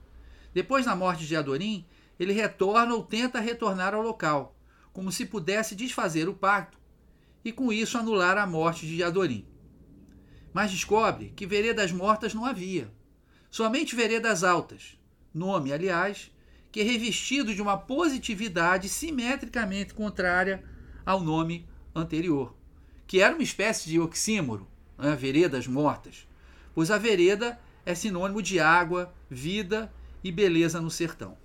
Depois 0.54 0.84
da 0.84 0.94
morte 0.94 1.26
de 1.26 1.34
Adorim, 1.34 1.84
ele 2.18 2.32
retorna 2.32 2.94
ou 2.94 3.02
tenta 3.02 3.40
retornar 3.40 3.94
ao 3.94 4.02
local, 4.02 4.56
como 4.92 5.10
se 5.10 5.26
pudesse 5.26 5.74
desfazer 5.74 6.28
o 6.28 6.34
pacto 6.34 6.78
e 7.44 7.50
com 7.50 7.72
isso 7.72 7.98
anular 7.98 8.38
a 8.38 8.46
morte 8.46 8.86
de 8.86 9.02
Adorim. 9.02 9.46
Mas 10.52 10.70
descobre 10.70 11.32
que 11.34 11.46
veredas 11.46 11.90
mortas 11.90 12.34
não 12.34 12.44
havia, 12.44 12.92
somente 13.50 13.96
veredas 13.96 14.44
altas, 14.44 14.98
nome, 15.34 15.72
aliás, 15.72 16.30
que 16.72 16.80
é 16.80 16.82
revestido 16.82 17.54
de 17.54 17.60
uma 17.60 17.76
positividade 17.76 18.88
simetricamente 18.88 19.92
contrária 19.92 20.64
ao 21.04 21.20
nome 21.20 21.68
anterior, 21.94 22.56
que 23.06 23.20
era 23.20 23.34
uma 23.34 23.42
espécie 23.42 23.90
de 23.90 24.00
oxímoro, 24.00 24.66
né, 24.96 25.14
veredas 25.14 25.66
mortas, 25.66 26.26
pois 26.74 26.90
a 26.90 26.96
vereda 26.96 27.60
é 27.84 27.94
sinônimo 27.94 28.40
de 28.40 28.58
água, 28.58 29.12
vida 29.30 29.92
e 30.24 30.32
beleza 30.32 30.80
no 30.80 30.90
sertão. 30.90 31.36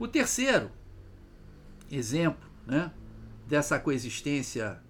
O 0.00 0.08
terceiro 0.08 0.72
exemplo, 1.90 2.50
né, 2.66 2.90
dessa 3.46 3.78
coexistência 3.78 4.82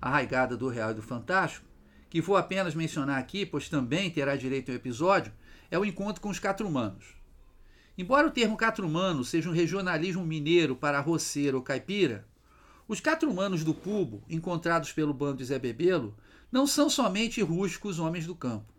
arraigada 0.00 0.56
do 0.56 0.68
real 0.68 0.90
e 0.90 0.94
do 0.94 1.02
fantástico, 1.02 1.64
que 2.10 2.20
vou 2.20 2.36
apenas 2.36 2.74
mencionar 2.74 3.18
aqui, 3.18 3.46
pois 3.46 3.68
também 3.68 4.10
terá 4.10 4.36
direito 4.36 4.70
ao 4.70 4.76
episódio, 4.76 5.32
é 5.70 5.78
o 5.78 5.84
encontro 5.84 6.20
com 6.20 6.28
os 6.28 6.38
catrumanos. 6.38 7.16
Embora 7.98 8.26
o 8.26 8.30
termo 8.30 8.56
catrumano 8.56 9.24
seja 9.24 9.48
um 9.48 9.52
regionalismo 9.52 10.24
mineiro 10.24 10.76
para 10.76 11.00
roceiro 11.00 11.56
ou 11.56 11.62
caipira, 11.62 12.26
os 12.86 13.00
catrumanos 13.00 13.64
do 13.64 13.72
Cubo, 13.72 14.22
encontrados 14.28 14.92
pelo 14.92 15.14
bando 15.14 15.38
de 15.38 15.46
Zé 15.46 15.58
Bebelo, 15.58 16.16
não 16.52 16.66
são 16.66 16.88
somente 16.88 17.42
rústicos 17.42 17.98
homens 17.98 18.26
do 18.26 18.34
campo. 18.34 18.72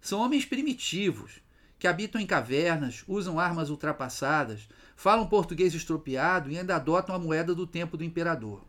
São 0.00 0.20
homens 0.20 0.44
primitivos, 0.44 1.42
que 1.78 1.86
habitam 1.86 2.20
em 2.20 2.26
cavernas, 2.26 3.04
usam 3.06 3.38
armas 3.38 3.68
ultrapassadas, 3.68 4.68
falam 4.96 5.26
português 5.26 5.74
estropiado 5.74 6.50
e 6.50 6.58
ainda 6.58 6.76
adotam 6.76 7.14
a 7.14 7.18
moeda 7.18 7.54
do 7.54 7.66
tempo 7.66 7.96
do 7.96 8.04
imperador. 8.04 8.64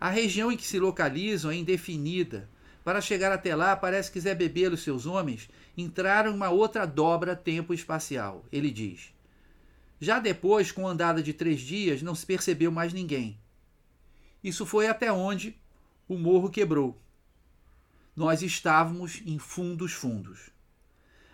A 0.00 0.10
região 0.10 0.50
em 0.50 0.56
que 0.56 0.66
se 0.66 0.78
localizam 0.78 1.50
é 1.50 1.56
indefinida. 1.56 2.50
Para 2.82 3.00
chegar 3.00 3.32
até 3.32 3.54
lá, 3.54 3.76
parece 3.76 4.10
que 4.10 4.20
Zé 4.20 4.34
Bebelo 4.34 4.74
e 4.74 4.78
seus 4.78 5.06
homens 5.06 5.48
entraram 5.76 6.30
em 6.30 6.34
uma 6.34 6.50
outra 6.50 6.86
dobra 6.86 7.34
tempo 7.34 7.74
espacial. 7.74 8.44
Ele 8.52 8.70
diz. 8.70 9.12
Já 10.00 10.18
depois, 10.18 10.70
com 10.70 10.86
andada 10.86 11.22
de 11.22 11.32
três 11.32 11.60
dias, 11.60 12.02
não 12.02 12.14
se 12.14 12.26
percebeu 12.26 12.70
mais 12.70 12.92
ninguém. 12.92 13.38
Isso 14.42 14.66
foi 14.66 14.86
até 14.86 15.10
onde 15.10 15.56
o 16.06 16.18
morro 16.18 16.50
quebrou. 16.50 17.00
Nós 18.14 18.42
estávamos 18.42 19.22
em 19.24 19.38
fundos 19.38 19.92
fundos. 19.92 20.50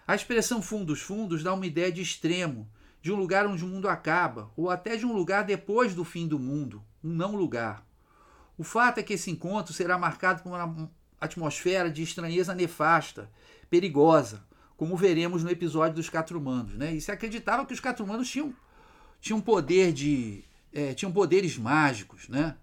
A 0.07 0.15
expressão 0.15 0.63
fundos 0.63 1.01
fundos 1.01 1.43
dá 1.43 1.53
uma 1.53 1.67
ideia 1.67 1.91
de 1.91 2.01
extremo, 2.01 2.71
de 3.03 3.13
um 3.13 3.17
lugar 3.17 3.47
onde 3.47 3.65
o 3.65 3.69
mundo 3.69 3.89
acaba, 3.89 4.51
ou 4.57 4.71
até 4.71 4.97
de 4.97 5.07
um 5.07 5.13
lugar 5.13 5.45
depois 5.45 5.95
do 5.95 6.05
fim 6.05 6.27
do 6.27 6.39
mundo, 6.39 6.83
um 7.03 7.11
não 7.11 7.35
lugar. 7.35 7.87
O 8.57 8.63
fato 8.63 8.99
é 8.99 9.03
que 9.03 9.15
esse 9.15 9.31
encontro 9.31 9.73
será 9.73 9.97
marcado 9.97 10.43
por 10.43 10.51
uma 10.51 10.91
atmosfera 11.21 11.91
de 11.91 12.03
estranheza 12.03 12.55
nefasta, 12.55 13.31
perigosa, 13.71 14.45
como 14.77 14.97
veremos 14.97 15.45
no 15.45 15.51
episódio 15.51 15.95
dos 15.95 16.11
Catrumanos. 16.11 16.75
Né? 16.75 16.95
E 16.95 17.01
se 17.01 17.13
acreditava 17.13 17.65
que 17.65 17.73
os 17.73 17.81
Catrumanos 17.81 18.29
tinham, 18.29 18.55
tinham 19.21 19.41
poder 19.41 19.93
de. 19.93 20.45
É, 20.73 20.93
tinham 20.95 21.11
poderes 21.11 21.57
mágicos, 21.57 22.29
né? 22.29 22.57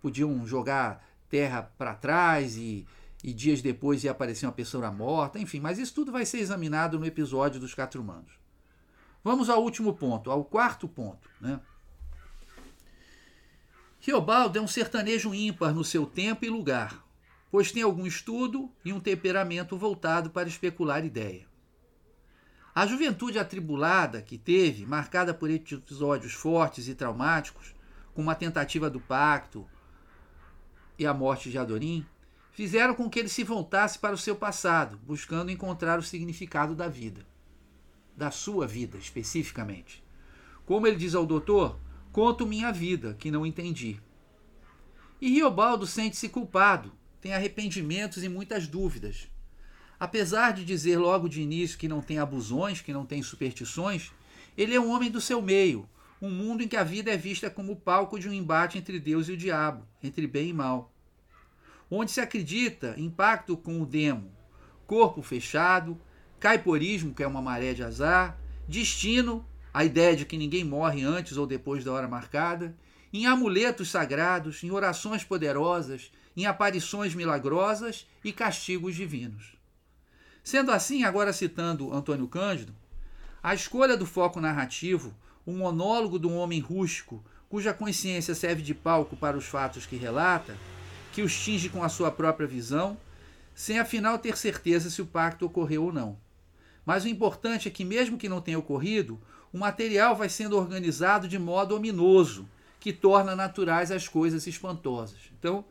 Podiam 0.00 0.44
jogar 0.46 1.06
terra 1.28 1.62
para 1.78 1.94
trás 1.94 2.56
e, 2.56 2.86
e 3.22 3.32
dias 3.32 3.62
depois 3.62 4.02
ia 4.02 4.10
aparecer 4.10 4.46
uma 4.46 4.52
pessoa 4.52 4.90
morta, 4.90 5.38
enfim, 5.38 5.60
mas 5.60 5.78
isso 5.78 5.94
tudo 5.94 6.10
vai 6.10 6.26
ser 6.26 6.38
examinado 6.38 6.98
no 6.98 7.06
episódio 7.06 7.60
dos 7.60 7.72
Catrumanos. 7.72 8.32
Vamos 9.22 9.48
ao 9.48 9.62
último 9.62 9.94
ponto, 9.94 10.30
ao 10.30 10.44
quarto 10.44 10.88
ponto. 10.88 11.30
Né? 11.40 11.60
Riobaldo 14.00 14.58
é 14.58 14.60
um 14.60 14.66
sertanejo 14.66 15.32
ímpar 15.32 15.72
no 15.72 15.84
seu 15.84 16.04
tempo 16.04 16.44
e 16.44 16.50
lugar, 16.50 17.01
pois 17.52 17.70
tem 17.70 17.82
algum 17.82 18.06
estudo 18.06 18.72
e 18.82 18.94
um 18.94 18.98
temperamento 18.98 19.76
voltado 19.76 20.30
para 20.30 20.48
especular 20.48 21.04
ideia. 21.04 21.46
A 22.74 22.86
juventude 22.86 23.38
atribulada 23.38 24.22
que 24.22 24.38
teve, 24.38 24.86
marcada 24.86 25.34
por 25.34 25.50
episódios 25.50 26.32
fortes 26.32 26.88
e 26.88 26.94
traumáticos, 26.94 27.74
como 28.14 28.30
a 28.30 28.34
tentativa 28.34 28.88
do 28.88 28.98
pacto 28.98 29.68
e 30.98 31.04
a 31.04 31.12
morte 31.12 31.50
de 31.50 31.58
Adorim, 31.58 32.06
fizeram 32.52 32.94
com 32.94 33.10
que 33.10 33.18
ele 33.18 33.28
se 33.28 33.44
voltasse 33.44 33.98
para 33.98 34.14
o 34.14 34.18
seu 34.18 34.34
passado, 34.34 34.98
buscando 35.04 35.50
encontrar 35.50 35.98
o 35.98 36.02
significado 36.02 36.74
da 36.74 36.88
vida, 36.88 37.26
da 38.16 38.30
sua 38.30 38.66
vida 38.66 38.96
especificamente. 38.96 40.02
Como 40.64 40.86
ele 40.86 40.96
diz 40.96 41.14
ao 41.14 41.26
doutor, 41.26 41.78
conto 42.10 42.46
minha 42.46 42.72
vida, 42.72 43.12
que 43.12 43.30
não 43.30 43.44
entendi. 43.44 44.00
E 45.20 45.28
Riobaldo 45.28 45.86
sente-se 45.86 46.30
culpado, 46.30 46.92
tem 47.22 47.32
arrependimentos 47.32 48.24
e 48.24 48.28
muitas 48.28 48.66
dúvidas. 48.66 49.28
Apesar 49.98 50.52
de 50.52 50.64
dizer 50.64 50.98
logo 50.98 51.28
de 51.28 51.40
início 51.40 51.78
que 51.78 51.86
não 51.86 52.02
tem 52.02 52.18
abusões, 52.18 52.80
que 52.80 52.92
não 52.92 53.06
tem 53.06 53.22
superstições, 53.22 54.10
ele 54.58 54.74
é 54.74 54.80
um 54.80 54.90
homem 54.90 55.08
do 55.08 55.20
seu 55.20 55.40
meio, 55.40 55.88
um 56.20 56.28
mundo 56.28 56.64
em 56.64 56.68
que 56.68 56.76
a 56.76 56.82
vida 56.82 57.12
é 57.12 57.16
vista 57.16 57.48
como 57.48 57.72
o 57.72 57.76
palco 57.76 58.18
de 58.18 58.28
um 58.28 58.32
embate 58.32 58.76
entre 58.76 58.98
Deus 58.98 59.28
e 59.28 59.32
o 59.32 59.36
diabo, 59.36 59.86
entre 60.02 60.26
bem 60.26 60.48
e 60.48 60.52
mal. 60.52 60.92
Onde 61.88 62.10
se 62.10 62.20
acredita 62.20 62.94
em 62.98 63.08
pacto 63.08 63.56
com 63.56 63.80
o 63.80 63.86
demo, 63.86 64.32
corpo 64.84 65.22
fechado, 65.22 65.96
caiporismo, 66.40 67.14
que 67.14 67.22
é 67.22 67.26
uma 67.26 67.40
maré 67.40 67.72
de 67.72 67.84
azar, 67.84 68.36
destino, 68.66 69.46
a 69.72 69.84
ideia 69.84 70.16
de 70.16 70.24
que 70.24 70.36
ninguém 70.36 70.64
morre 70.64 71.04
antes 71.04 71.36
ou 71.36 71.46
depois 71.46 71.84
da 71.84 71.92
hora 71.92 72.08
marcada, 72.08 72.76
em 73.12 73.26
amuletos 73.26 73.90
sagrados, 73.90 74.64
em 74.64 74.72
orações 74.72 75.22
poderosas, 75.22 76.10
em 76.36 76.46
aparições 76.46 77.14
milagrosas 77.14 78.06
e 78.24 78.32
castigos 78.32 78.94
divinos. 78.94 79.56
Sendo 80.42 80.72
assim, 80.72 81.04
agora 81.04 81.32
citando 81.32 81.92
Antônio 81.92 82.26
Cândido, 82.26 82.74
a 83.42 83.54
escolha 83.54 83.96
do 83.96 84.06
foco 84.06 84.40
narrativo, 84.40 85.14
o 85.44 85.52
monólogo 85.52 86.18
do 86.18 86.32
homem 86.32 86.60
rústico, 86.60 87.22
cuja 87.48 87.74
consciência 87.74 88.34
serve 88.34 88.62
de 88.62 88.74
palco 88.74 89.16
para 89.16 89.36
os 89.36 89.44
fatos 89.44 89.84
que 89.84 89.96
relata, 89.96 90.56
que 91.12 91.22
os 91.22 91.38
tinge 91.38 91.68
com 91.68 91.84
a 91.84 91.88
sua 91.88 92.10
própria 92.10 92.46
visão, 92.46 92.96
sem 93.54 93.78
afinal 93.78 94.18
ter 94.18 94.36
certeza 94.36 94.88
se 94.88 95.02
o 95.02 95.06
pacto 95.06 95.44
ocorreu 95.44 95.84
ou 95.84 95.92
não. 95.92 96.18
Mas 96.84 97.04
o 97.04 97.08
importante 97.08 97.68
é 97.68 97.70
que, 97.70 97.84
mesmo 97.84 98.16
que 98.16 98.28
não 98.28 98.40
tenha 98.40 98.58
ocorrido, 98.58 99.20
o 99.52 99.58
material 99.58 100.16
vai 100.16 100.28
sendo 100.28 100.56
organizado 100.56 101.28
de 101.28 101.38
modo 101.38 101.76
ominoso, 101.76 102.48
que 102.80 102.92
torna 102.92 103.36
naturais 103.36 103.92
as 103.92 104.08
coisas 104.08 104.46
espantosas. 104.46 105.18
Então, 105.38 105.64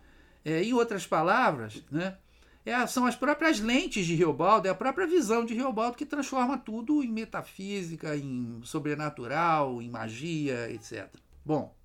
é, 0.44 0.64
em 0.64 0.74
outras 0.74 1.06
palavras, 1.06 1.84
né, 1.92 2.18
é, 2.66 2.86
são 2.86 3.06
as 3.06 3.16
próprias 3.16 3.60
lentes 3.60 4.06
de 4.06 4.14
Riobaldo, 4.14 4.68
é 4.68 4.72
a 4.72 4.76
própria 4.76 5.08
visão 5.08 5.44
de 5.44 5.54
Riobaldo 5.54 5.98
que 5.98 6.06
transforma 6.06 6.58
tudo 6.58 7.04
em 7.04 7.12
metafísica, 7.12 8.16
em 8.16 8.62
sobrenatural, 8.64 9.82
em 9.82 9.90
magia, 9.90 10.72
etc. 10.72 11.08
Bom, 11.44 11.76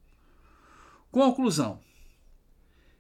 conclusão. 1.11 1.81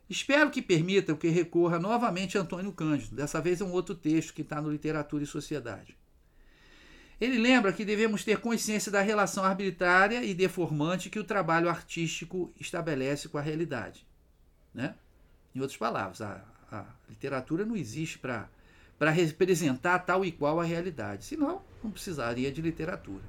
Espero 0.08 0.50
que 0.50 0.62
permitam 0.62 1.16
que 1.16 1.28
recorra 1.28 1.78
novamente 1.78 2.38
a 2.38 2.40
Antônio 2.40 2.72
Cândido. 2.72 3.16
Dessa 3.16 3.40
vez 3.40 3.60
é 3.60 3.64
um 3.64 3.72
outro 3.72 3.94
texto 3.94 4.32
que 4.32 4.42
está 4.42 4.62
no 4.62 4.70
Literatura 4.70 5.24
e 5.24 5.26
Sociedade. 5.26 5.96
Ele 7.20 7.38
lembra 7.38 7.72
que 7.72 7.84
devemos 7.84 8.24
ter 8.24 8.38
consciência 8.38 8.92
da 8.92 9.00
relação 9.00 9.42
arbitrária 9.42 10.22
e 10.22 10.32
deformante 10.32 11.10
que 11.10 11.18
o 11.18 11.24
trabalho 11.24 11.68
artístico 11.68 12.54
estabelece 12.60 13.28
com 13.28 13.36
a 13.36 13.42
realidade. 13.42 14.06
Né? 14.72 14.94
Em 15.56 15.60
outras 15.60 15.78
palavras, 15.78 16.20
a, 16.20 16.44
a 16.70 16.84
literatura 17.08 17.64
não 17.64 17.74
existe 17.74 18.18
para 18.18 19.10
representar 19.10 20.00
tal 20.00 20.22
e 20.22 20.30
qual 20.30 20.60
a 20.60 20.64
realidade, 20.64 21.24
senão 21.24 21.62
não 21.82 21.90
precisaria 21.90 22.52
de 22.52 22.60
literatura. 22.60 23.22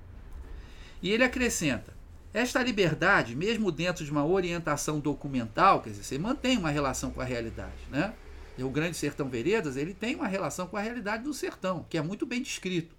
E 1.01 1.09
ele 1.09 1.23
acrescenta: 1.23 1.93
esta 2.33 2.61
liberdade, 2.61 3.33
mesmo 3.33 3.71
dentro 3.71 4.03
de 4.03 4.11
uma 4.11 4.25
orientação 4.25 4.99
documental, 4.99 5.81
quer 5.81 5.91
dizer, 5.91 6.03
você 6.03 6.17
mantém 6.17 6.57
uma 6.57 6.69
relação 6.69 7.11
com 7.11 7.21
a 7.21 7.23
realidade, 7.23 7.87
né? 7.89 8.13
O 8.59 8.69
Grande 8.69 8.97
Sertão 8.97 9.29
Veredas, 9.29 9.77
ele 9.77 9.93
tem 9.93 10.15
uma 10.15 10.27
relação 10.27 10.67
com 10.67 10.75
a 10.75 10.81
realidade 10.81 11.23
do 11.23 11.33
sertão, 11.33 11.85
que 11.89 11.97
é 11.97 12.01
muito 12.01 12.25
bem 12.25 12.41
descrito. 12.41 12.93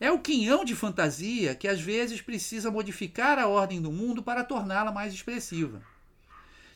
É 0.00 0.10
o 0.10 0.20
quinhão 0.20 0.64
de 0.64 0.74
fantasia 0.74 1.54
que 1.54 1.68
às 1.68 1.82
vezes 1.82 2.22
precisa 2.22 2.70
modificar 2.70 3.38
a 3.38 3.46
ordem 3.46 3.82
do 3.82 3.92
mundo 3.92 4.22
para 4.22 4.42
torná-la 4.42 4.90
mais 4.90 5.12
expressiva 5.12 5.82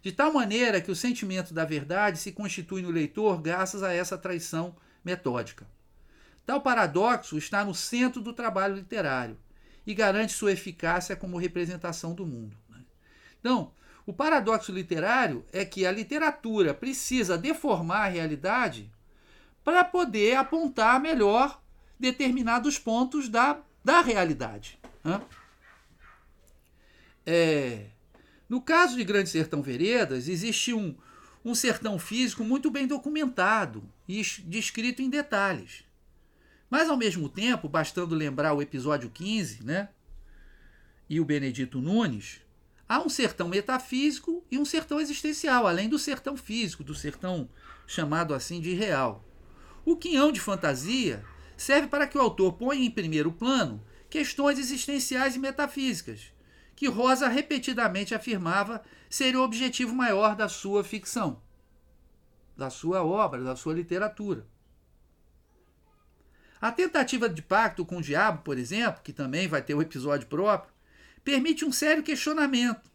de 0.07 0.13
tal 0.13 0.33
maneira 0.33 0.81
que 0.81 0.89
o 0.89 0.95
sentimento 0.95 1.53
da 1.53 1.65
verdade 1.65 2.17
se 2.17 2.31
constitui 2.31 2.81
no 2.81 2.91
leitor 2.91 3.43
graças 3.43 3.83
a 3.83 3.93
essa 3.93 4.17
traição 4.17 4.77
metódica. 5.05 5.67
Tal 6.47 6.61
paradoxo 6.61 7.37
está 7.37 7.65
no 7.65 7.75
centro 7.75 8.23
do 8.23 8.33
trabalho 8.33 8.77
literário 8.77 9.37
e 9.85 9.93
garante 9.93 10.33
sua 10.33 10.53
eficácia 10.53 11.17
como 11.17 11.37
representação 11.37 12.15
do 12.15 12.25
mundo. 12.25 12.57
Né? 12.69 12.85
Então, 13.41 13.73
o 14.07 14.13
paradoxo 14.13 14.71
literário 14.71 15.45
é 15.53 15.65
que 15.65 15.85
a 15.85 15.91
literatura 15.91 16.73
precisa 16.73 17.37
deformar 17.37 18.07
a 18.07 18.11
realidade 18.11 18.89
para 19.65 19.83
poder 19.83 20.37
apontar 20.37 21.01
melhor 21.01 21.61
determinados 21.99 22.79
pontos 22.79 23.29
da, 23.29 23.59
da 23.85 24.03
realidade. 24.03 24.79
Né? 25.03 25.21
É, 27.27 27.87
no 28.49 28.61
caso 28.61 28.97
de 28.97 29.05
Grande 29.05 29.29
Sertão 29.29 29.63
Veredas, 29.63 30.29
existe 30.29 30.73
um, 30.73 30.95
um 31.45 31.55
sertão 31.55 31.99
físico 31.99 32.45
muito 32.45 32.71
bem 32.71 32.87
documentado 32.87 33.83
e 34.09 34.23
descrito 34.45 35.03
em 35.03 35.11
detalhes. 35.11 35.85
Mas, 36.71 36.89
ao 36.89 36.97
mesmo 36.97 37.29
tempo, 37.29 37.69
bastando 37.69 38.15
lembrar 38.15 38.53
o 38.53 38.63
episódio 38.63 39.11
15, 39.11 39.65
né? 39.65 39.89
E 41.09 41.21
o 41.21 41.25
Benedito 41.25 41.81
Nunes, 41.81 42.41
há 42.89 43.01
um 43.01 43.09
sertão 43.09 43.49
metafísico 43.49 44.45
e 44.51 44.59
um 44.59 44.65
sertão 44.65 45.01
existencial, 45.01 45.67
além 45.67 45.89
do 45.89 45.99
sertão 45.99 46.37
físico, 46.37 46.85
do 46.85 46.95
sertão 46.95 47.49
chamado 47.87 48.35
assim 48.35 48.61
de 48.61 48.75
real. 48.75 49.25
O 49.85 49.97
quinhão 49.97 50.33
de 50.33 50.41
fantasia 50.41 51.25
serve 51.57 51.87
para 51.89 52.07
que 52.07 52.19
o 52.19 52.21
autor 52.21 52.55
ponha 52.55 52.85
em 52.85 52.91
primeiro 52.91 53.31
plano 53.31 53.81
questões 54.11 54.59
existenciais 54.59 55.37
e 55.37 55.39
metafísicas, 55.39 56.33
que 56.77 56.87
Rosa 56.87 57.27
repetidamente 57.27 58.15
afirmava 58.15 58.83
ser 59.09 59.35
o 59.35 59.43
objetivo 59.43 59.95
maior 59.95 60.37
da 60.37 60.47
sua 60.47 60.85
ficção, 60.85 61.41
da 62.55 62.69
sua 62.69 63.03
obra, 63.03 63.43
da 63.43 63.57
sua 63.57 63.73
literatura. 63.73 64.47
A 66.61 66.71
tentativa 66.71 67.29
de 67.29 67.41
pacto 67.41 67.85
com 67.85 67.97
o 67.97 68.03
diabo, 68.03 68.43
por 68.43 68.59
exemplo, 68.59 69.03
que 69.03 69.13
também 69.13 69.49
vai 69.49 69.63
ter 69.63 69.75
um 69.75 69.81
episódio 69.81 70.27
próprio, 70.27 70.73
permite 71.25 71.65
um 71.65 71.73
sério 71.73 72.03
questionamento 72.03 72.91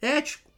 ético 0.00 0.50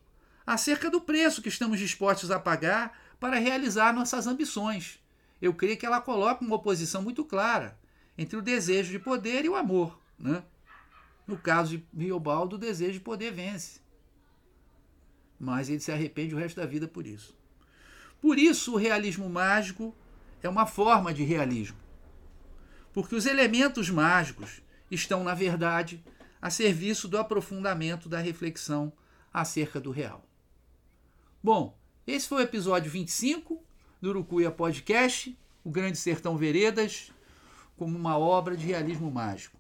acerca 0.45 0.91
do 0.91 1.01
preço 1.01 1.41
que 1.41 1.49
estamos 1.49 1.79
dispostos 1.79 2.31
a 2.31 2.41
pagar 2.41 2.99
para 3.21 3.39
realizar 3.39 3.93
nossas 3.93 4.27
ambições. 4.27 4.99
Eu 5.41 5.55
creio 5.55 5.77
que 5.77 5.87
ela 5.87 6.01
coloca 6.01 6.45
uma 6.45 6.57
oposição 6.57 7.03
muito 7.03 7.25
clara 7.25 7.79
entre 8.19 8.37
o 8.37 8.43
desejo 8.43 8.91
de 8.91 8.99
poder 8.99 9.45
e 9.45 9.49
o 9.49 9.57
amor. 9.57 9.99
Né? 10.19 10.43
No 11.27 11.37
caso 11.39 11.79
de 11.79 12.05
Riobaldo, 12.05 12.57
o 12.57 12.59
desejo 12.59 12.95
de 12.95 13.01
poder 13.01 13.33
vence. 13.33 13.81
Mas 15.39 15.69
ele 15.69 15.81
se 15.81 15.91
arrepende 15.91 16.35
o 16.35 16.39
resto 16.39 16.61
da 16.61 16.67
vida 16.67 16.87
por 16.87 17.07
isso. 17.07 17.37
Por 18.21 18.39
isso, 18.39 18.75
o 18.75 18.77
realismo 18.77 19.29
mágico 19.29 19.95
é 20.43 20.49
uma 20.49 20.67
forma 20.67 21.13
de 21.13 21.23
realismo. 21.23 21.79
Porque 22.93 23.15
os 23.15 23.27
elementos 23.27 23.91
mágicos 23.91 24.63
estão, 24.91 25.25
na 25.25 25.35
verdade, 25.35 26.05
a 26.41 26.51
serviço 26.51 27.09
do 27.09 27.19
aprofundamento 27.19 28.09
da 28.09 28.19
reflexão 28.19 28.93
acerca 29.33 29.81
do 29.81 29.91
real. 29.91 30.25
Bom, 31.43 31.77
Esse 32.07 32.29
foi 32.29 32.43
o 32.43 32.45
episódio 32.45 32.91
25 32.91 33.65
do 33.99 34.11
Urucuia 34.11 34.51
Podcast, 34.51 35.35
o 35.65 35.71
Grande 35.71 35.97
Sertão 35.97 36.37
Veredas, 36.37 37.11
como 37.79 37.97
uma 37.97 38.19
obra 38.19 38.55
de 38.55 38.67
realismo 38.67 39.11
mágico. 39.11 39.57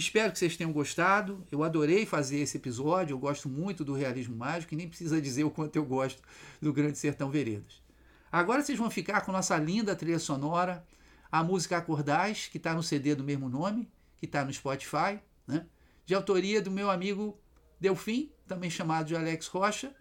Espero 0.00 0.32
que 0.32 0.38
vocês 0.38 0.56
tenham 0.56 0.72
gostado. 0.72 1.46
Eu 1.52 1.62
adorei 1.62 2.06
fazer 2.06 2.38
esse 2.38 2.56
episódio. 2.56 3.12
Eu 3.12 3.18
gosto 3.18 3.50
muito 3.50 3.84
do 3.84 3.92
realismo 3.92 4.34
mágico 4.34 4.72
e 4.72 4.76
nem 4.76 4.88
precisa 4.88 5.20
dizer 5.20 5.44
o 5.44 5.50
quanto 5.50 5.76
eu 5.76 5.84
gosto 5.84 6.22
do 6.58 6.72
Grande 6.72 6.96
Sertão 6.96 7.30
Veredas. 7.30 7.82
Agora 8.32 8.62
vocês 8.62 8.78
vão 8.78 8.90
ficar 8.90 9.20
com 9.20 9.30
nossa 9.30 9.58
linda 9.58 9.94
trilha 9.94 10.18
sonora, 10.18 10.82
a 11.30 11.44
música 11.44 11.76
Acordais, 11.76 12.48
que 12.48 12.56
está 12.56 12.72
no 12.72 12.82
CD 12.82 13.14
do 13.14 13.22
mesmo 13.22 13.46
nome, 13.50 13.90
que 14.16 14.24
está 14.24 14.42
no 14.42 14.50
Spotify, 14.50 15.20
né? 15.46 15.66
de 16.06 16.14
autoria 16.14 16.62
do 16.62 16.70
meu 16.70 16.90
amigo 16.90 17.38
Delfim, 17.78 18.32
também 18.48 18.70
chamado 18.70 19.06
de 19.06 19.14
Alex 19.14 19.48
Rocha, 19.48 19.94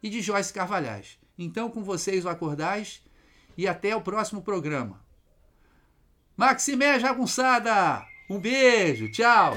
e 0.00 0.08
de 0.08 0.20
Joyce 0.20 0.52
Carvalhais. 0.52 1.18
Então, 1.36 1.68
com 1.68 1.82
vocês, 1.82 2.24
o 2.24 2.28
Acordais, 2.28 3.02
e 3.58 3.66
até 3.66 3.96
o 3.96 4.00
próximo 4.00 4.42
programa. 4.42 5.04
Maximé 6.36 7.00
Jagunçada! 7.00 8.09
Um 8.30 8.38
beijo, 8.38 9.08
tchau! 9.08 9.54